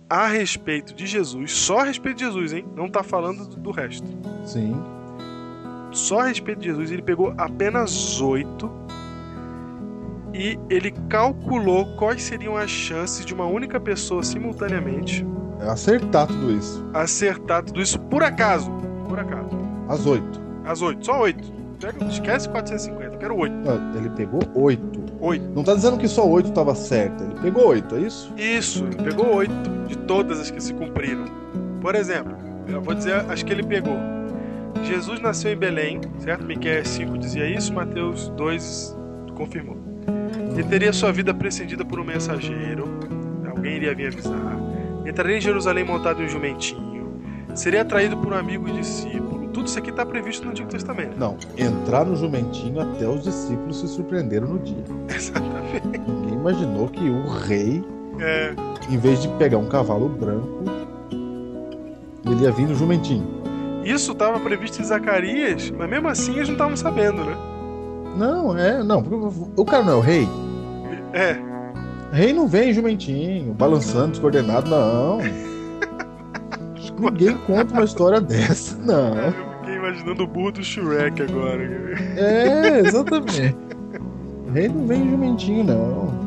[0.10, 2.66] a respeito de Jesus, só a respeito de Jesus, hein?
[2.78, 4.08] Não tá falando do- do resto.
[4.46, 4.74] Sim.
[5.92, 8.72] Só a respeito de Jesus, ele pegou apenas oito
[10.34, 15.26] e ele calculou quais seriam as chances de uma única pessoa simultaneamente
[15.60, 16.90] É acertar tudo isso.
[16.94, 18.72] acertar tudo isso por acaso.
[19.10, 19.62] Por acaso.
[19.88, 20.42] As oito.
[20.66, 21.52] As oito, só oito.
[21.80, 23.54] Pega- Esquece 450, eu quero oito.
[23.56, 25.04] Não, Ele pegou oito.
[25.20, 25.46] Oito.
[25.54, 27.24] Não tá dizendo que só oito tava certo.
[27.24, 28.32] Ele pegou oito, é isso?
[28.38, 29.54] Isso, ele pegou oito
[29.88, 31.26] de todas as que se cumpriram.
[31.82, 32.34] Por exemplo,
[32.68, 33.98] eu vou dizer as que ele pegou.
[34.84, 36.44] Jesus nasceu em Belém, certo?
[36.46, 38.96] Miqueias 5 dizia isso, Mateus 2
[39.36, 39.78] confirmou.
[40.54, 42.86] Ele teria sua vida precedida por um mensageiro,
[43.50, 44.58] alguém iria vir avisar.
[45.06, 47.22] Entraria em Jerusalém montado em um jumentinho.
[47.56, 49.33] Seria atraído por um amigo e discípulo.
[49.54, 51.18] Tudo isso aqui está previsto no Antigo Testamento.
[51.18, 51.38] Não.
[51.58, 54.84] Entrar no jumentinho até os discípulos se surpreenderam no dia.
[55.16, 55.88] Exatamente.
[56.08, 57.84] Ninguém imaginou que o rei,
[58.20, 58.54] É,
[58.90, 60.64] em vez de pegar um cavalo branco,
[62.30, 63.28] ele ia vir no jumentinho.
[63.86, 67.36] isso estava previsto em Zacarias, mas mesmo assim eles não estavam sabendo, né?
[68.18, 69.02] Não, é, não.
[69.04, 69.16] porque
[69.56, 70.28] O cara não é o rei.
[71.14, 71.38] É,
[72.12, 75.20] rei não vem em jumentinho, balançando, descoordenado, não.
[77.00, 79.18] Ninguém conta uma história dessa, não.
[79.18, 81.64] eu fiquei imaginando o burro do Shrek agora.
[82.18, 83.56] É, exatamente.
[84.48, 86.24] O rei não vem em jumentinho, não.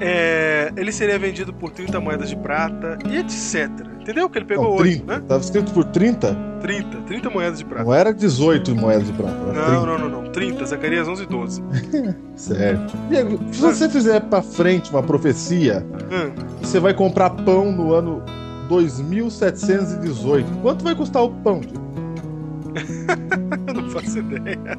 [0.00, 3.68] É, ele seria vendido por 30 moedas de prata e etc.
[4.00, 4.28] Entendeu?
[4.28, 5.12] Que ele pegou Não, 8, 30.
[5.14, 5.24] né?
[5.26, 6.36] Tava escrito por 30?
[6.60, 7.84] 30, 30 moedas de prata.
[7.84, 9.70] Não era 18 moedas de prata, era 30.
[9.70, 10.30] Não, não, não, não.
[10.32, 11.62] 30, Zacarias 11 e 12.
[12.36, 12.92] Certo.
[13.08, 18.22] Diego, se você fizer pra frente uma profecia, Hum, você vai comprar pão no ano
[18.68, 20.46] 2718.
[20.62, 21.60] Quanto vai custar o pão?
[23.66, 24.78] Eu não faço ideia.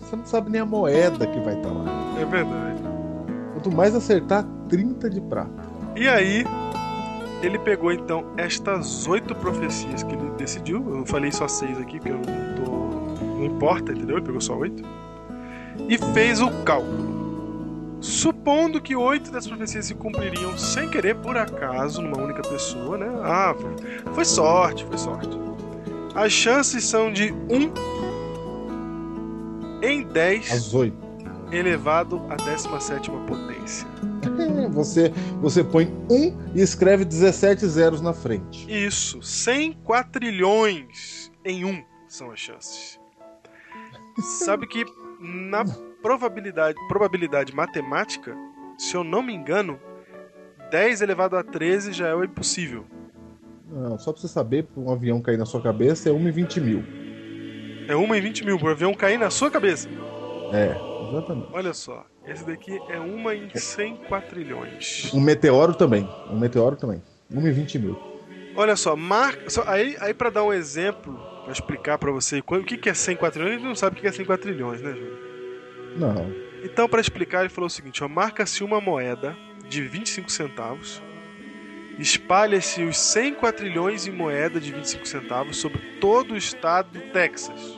[0.00, 1.84] Você não sabe nem a moeda que vai estar lá.
[2.20, 2.82] É verdade.
[3.52, 5.50] Quanto mais acertar, 30 de prata.
[5.96, 6.44] E aí,
[7.42, 10.98] ele pegou então estas oito profecias que ele decidiu.
[10.98, 12.22] Eu falei só seis aqui, porque eu não
[12.64, 12.72] tô.
[13.24, 14.16] Não importa, entendeu?
[14.16, 14.82] Ele pegou só oito.
[15.88, 17.11] E fez o cálculo.
[18.02, 23.06] Supondo que oito das profecias se cumpririam sem querer, por acaso, numa única pessoa, né?
[23.22, 23.54] Ah,
[24.12, 25.30] foi, sorte, foi sorte.
[26.12, 27.72] As chances são de 1
[29.82, 30.96] em 10 As 8.
[31.52, 33.86] elevado à 17 potência.
[34.72, 38.66] Você, você põe 1 e escreve 17 zeros na frente.
[38.70, 43.00] Isso, 100 quatrilhões em um são as chances.
[44.20, 44.84] Sabe que
[45.20, 45.64] na
[46.02, 48.36] probabilidade, probabilidade matemática,
[48.76, 49.78] se eu não me engano,
[50.70, 52.84] 10 elevado a 13 já é o impossível.
[53.70, 56.60] Não, só pra você saber, um avião cair na sua cabeça é 1 em 20
[56.60, 56.84] mil.
[57.88, 59.88] É 1 em 20 mil, pro avião cair na sua cabeça.
[60.52, 60.76] É,
[61.08, 61.48] exatamente.
[61.52, 65.10] Olha só, esse daqui é 1 em 100 quatrilhões.
[65.14, 66.08] Um meteoro também.
[66.28, 67.00] Um meteoro também.
[67.32, 67.98] 1 em 20 mil.
[68.54, 69.46] Olha só, marca.
[69.66, 73.16] aí, aí para dar um exemplo, pra explicar pra você o que que é 100
[73.16, 75.31] quatrilhões, a gente não sabe o que é 100 quatrilhões, né, Júlio?
[75.96, 76.32] Não.
[76.62, 79.36] Então, para explicar, ele falou o seguinte: marca-se uma moeda
[79.68, 81.02] de 25 centavos,
[81.98, 87.76] espalha-se os 100 quatrilhões em moeda de 25 centavos sobre todo o estado do Texas.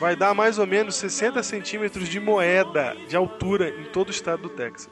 [0.00, 4.42] Vai dar mais ou menos 60 centímetros de moeda de altura em todo o estado
[4.42, 4.90] do Texas.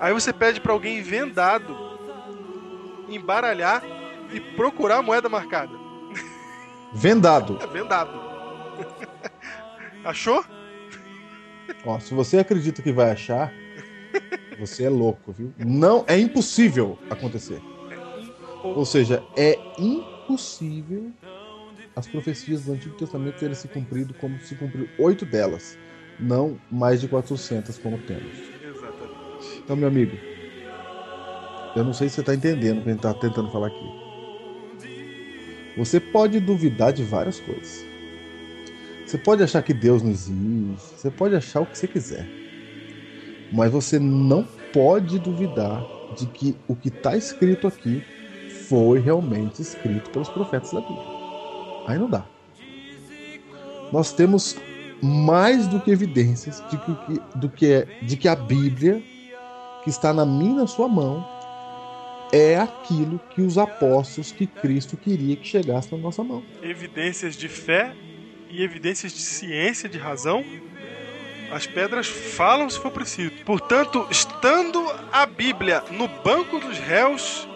[0.00, 1.76] Aí você pede para alguém vendado
[3.08, 3.82] embaralhar
[4.32, 5.72] e procurar a moeda marcada.
[6.92, 7.58] Vendado.
[7.60, 8.27] É vendado.
[10.08, 10.42] Achou?
[11.84, 13.52] Ó, se você acredita que vai achar,
[14.58, 15.52] você é louco, viu?
[15.58, 17.60] Não, é impossível acontecer.
[18.64, 21.12] Ou seja, é impossível
[21.94, 25.78] as profecias do Antigo Testamento terem se cumprido como se cumpriu oito delas,
[26.18, 28.32] não mais de 400 como temos.
[28.64, 29.58] Exatamente.
[29.58, 30.16] Então, meu amigo,
[31.76, 34.08] eu não sei se você está entendendo o que a gente está tentando falar aqui.
[35.76, 37.86] Você pode duvidar de várias coisas.
[39.08, 42.28] Você pode achar que Deus não existe, você pode achar o que você quiser.
[43.50, 45.82] Mas você não pode duvidar
[46.14, 48.04] de que o que está escrito aqui
[48.68, 51.06] foi realmente escrito pelos profetas da Bíblia.
[51.86, 52.26] Aí não dá.
[53.90, 54.54] Nós temos
[55.02, 59.02] mais do que evidências de que, do que, é, de que a Bíblia,
[59.84, 61.26] que está na minha na sua mão,
[62.30, 66.42] é aquilo que os apóstolos que Cristo queria que chegasse na nossa mão.
[66.62, 67.96] Evidências de fé
[68.50, 70.44] e evidências de ciência, de razão.
[71.50, 73.32] As pedras falam se for preciso.
[73.44, 77.48] Portanto, estando a Bíblia no banco dos réus,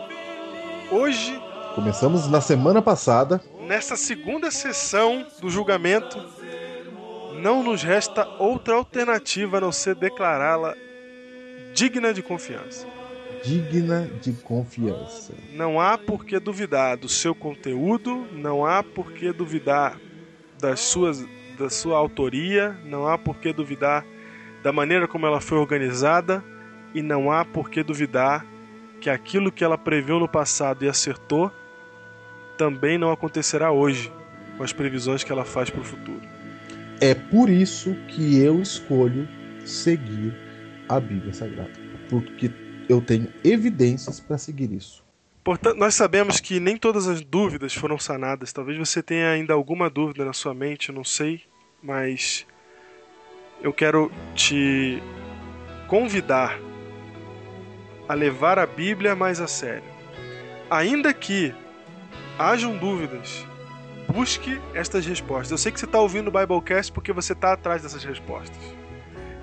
[0.90, 1.38] hoje,
[1.74, 3.40] Começamos na semana passada.
[3.60, 6.18] nessa segunda sessão do julgamento,
[7.40, 10.74] não nos resta outra alternativa a não ser declará-la
[11.74, 12.86] digna de confiança.
[13.42, 15.32] Digna de confiança.
[15.52, 19.98] Não há por que duvidar do seu conteúdo, não há por que duvidar
[20.62, 21.26] das suas,
[21.58, 24.06] da sua autoria, não há por que duvidar
[24.62, 26.42] da maneira como ela foi organizada
[26.94, 28.46] e não há por que duvidar
[29.00, 31.50] que aquilo que ela previu no passado e acertou
[32.56, 34.12] também não acontecerá hoje
[34.56, 36.22] com as previsões que ela faz para o futuro.
[37.00, 39.28] É por isso que eu escolho
[39.64, 40.32] seguir
[40.88, 41.72] a Bíblia Sagrada.
[42.08, 42.52] Porque
[42.88, 45.01] eu tenho evidências para seguir isso.
[45.44, 48.52] Portanto, nós sabemos que nem todas as dúvidas foram sanadas.
[48.52, 51.42] Talvez você tenha ainda alguma dúvida na sua mente, não sei,
[51.82, 52.46] mas
[53.60, 55.02] eu quero te
[55.88, 56.58] convidar
[58.08, 59.84] a levar a Bíblia mais a sério.
[60.70, 61.52] Ainda que
[62.38, 63.44] hajam dúvidas,
[64.08, 65.50] busque estas respostas.
[65.50, 68.81] Eu sei que você está ouvindo o Biblecast porque você está atrás dessas respostas.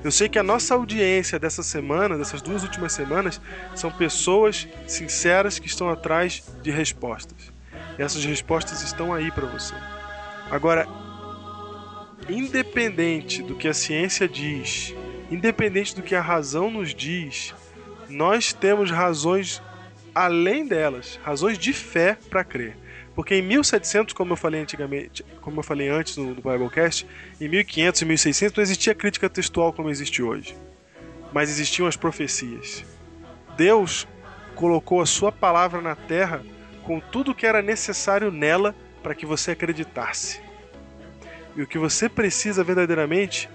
[0.03, 3.41] Eu sei que a nossa audiência dessa semana, dessas duas últimas semanas,
[3.75, 7.51] são pessoas sinceras que estão atrás de respostas.
[7.97, 9.75] E essas respostas estão aí para você.
[10.49, 10.87] Agora,
[12.29, 14.95] independente do que a ciência diz,
[15.29, 17.53] independente do que a razão nos diz,
[18.07, 19.61] nós temos razões
[20.15, 22.77] além delas, razões de fé para crer.
[23.19, 27.05] Porque em 1700, como eu falei antigamente, como eu falei antes no, no Biblecast,
[27.41, 30.55] em 1500 e 1600 não existia crítica textual como existe hoje.
[31.33, 32.85] Mas existiam as profecias.
[33.57, 34.07] Deus
[34.55, 36.41] colocou a sua palavra na terra
[36.83, 40.39] com tudo que era necessário nela para que você acreditasse.
[41.57, 43.49] E o que você precisa verdadeiramente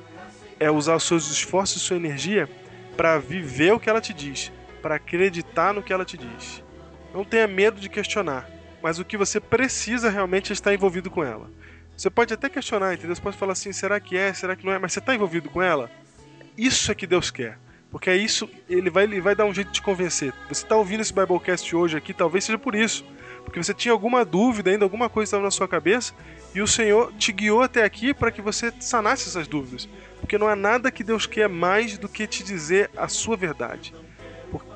[0.61, 2.51] é usar os seus esforços e sua energia
[2.99, 4.53] para viver o que ela te diz,
[4.83, 6.63] para acreditar no que ela te diz.
[7.15, 8.47] Não tenha medo de questionar,
[8.85, 11.51] mas o que você precisa realmente é estar envolvido com ela.
[11.97, 13.17] Você pode até questionar, entendeu?
[13.17, 14.79] Você pode falar assim: será que é, será que não é?
[14.79, 15.91] Mas você está envolvido com ela?
[16.55, 17.59] Isso é que Deus quer.
[17.91, 20.35] Porque é isso, ele vai, ele vai dar um jeito de te convencer.
[20.51, 23.07] Você está ouvindo esse Biblecast hoje aqui, talvez seja por isso.
[23.43, 26.13] Porque você tinha alguma dúvida ainda, alguma coisa estava na sua cabeça,
[26.55, 29.89] e o Senhor te guiou até aqui para que você sanasse essas dúvidas.
[30.21, 33.95] Porque não há nada que Deus quer mais do que te dizer a sua verdade.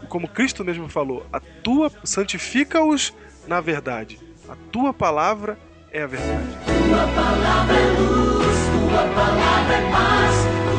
[0.08, 3.12] Como Cristo mesmo falou, a tua santifica-os
[3.48, 4.20] na verdade.
[4.48, 5.58] A tua palavra
[5.90, 6.58] é a verdade.
[6.66, 10.36] Tua palavra é luz, tua palavra é paz,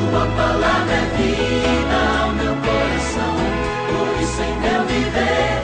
[0.09, 3.35] tua palavra é vida ao meu coração.
[3.89, 5.58] Por isso em meu viver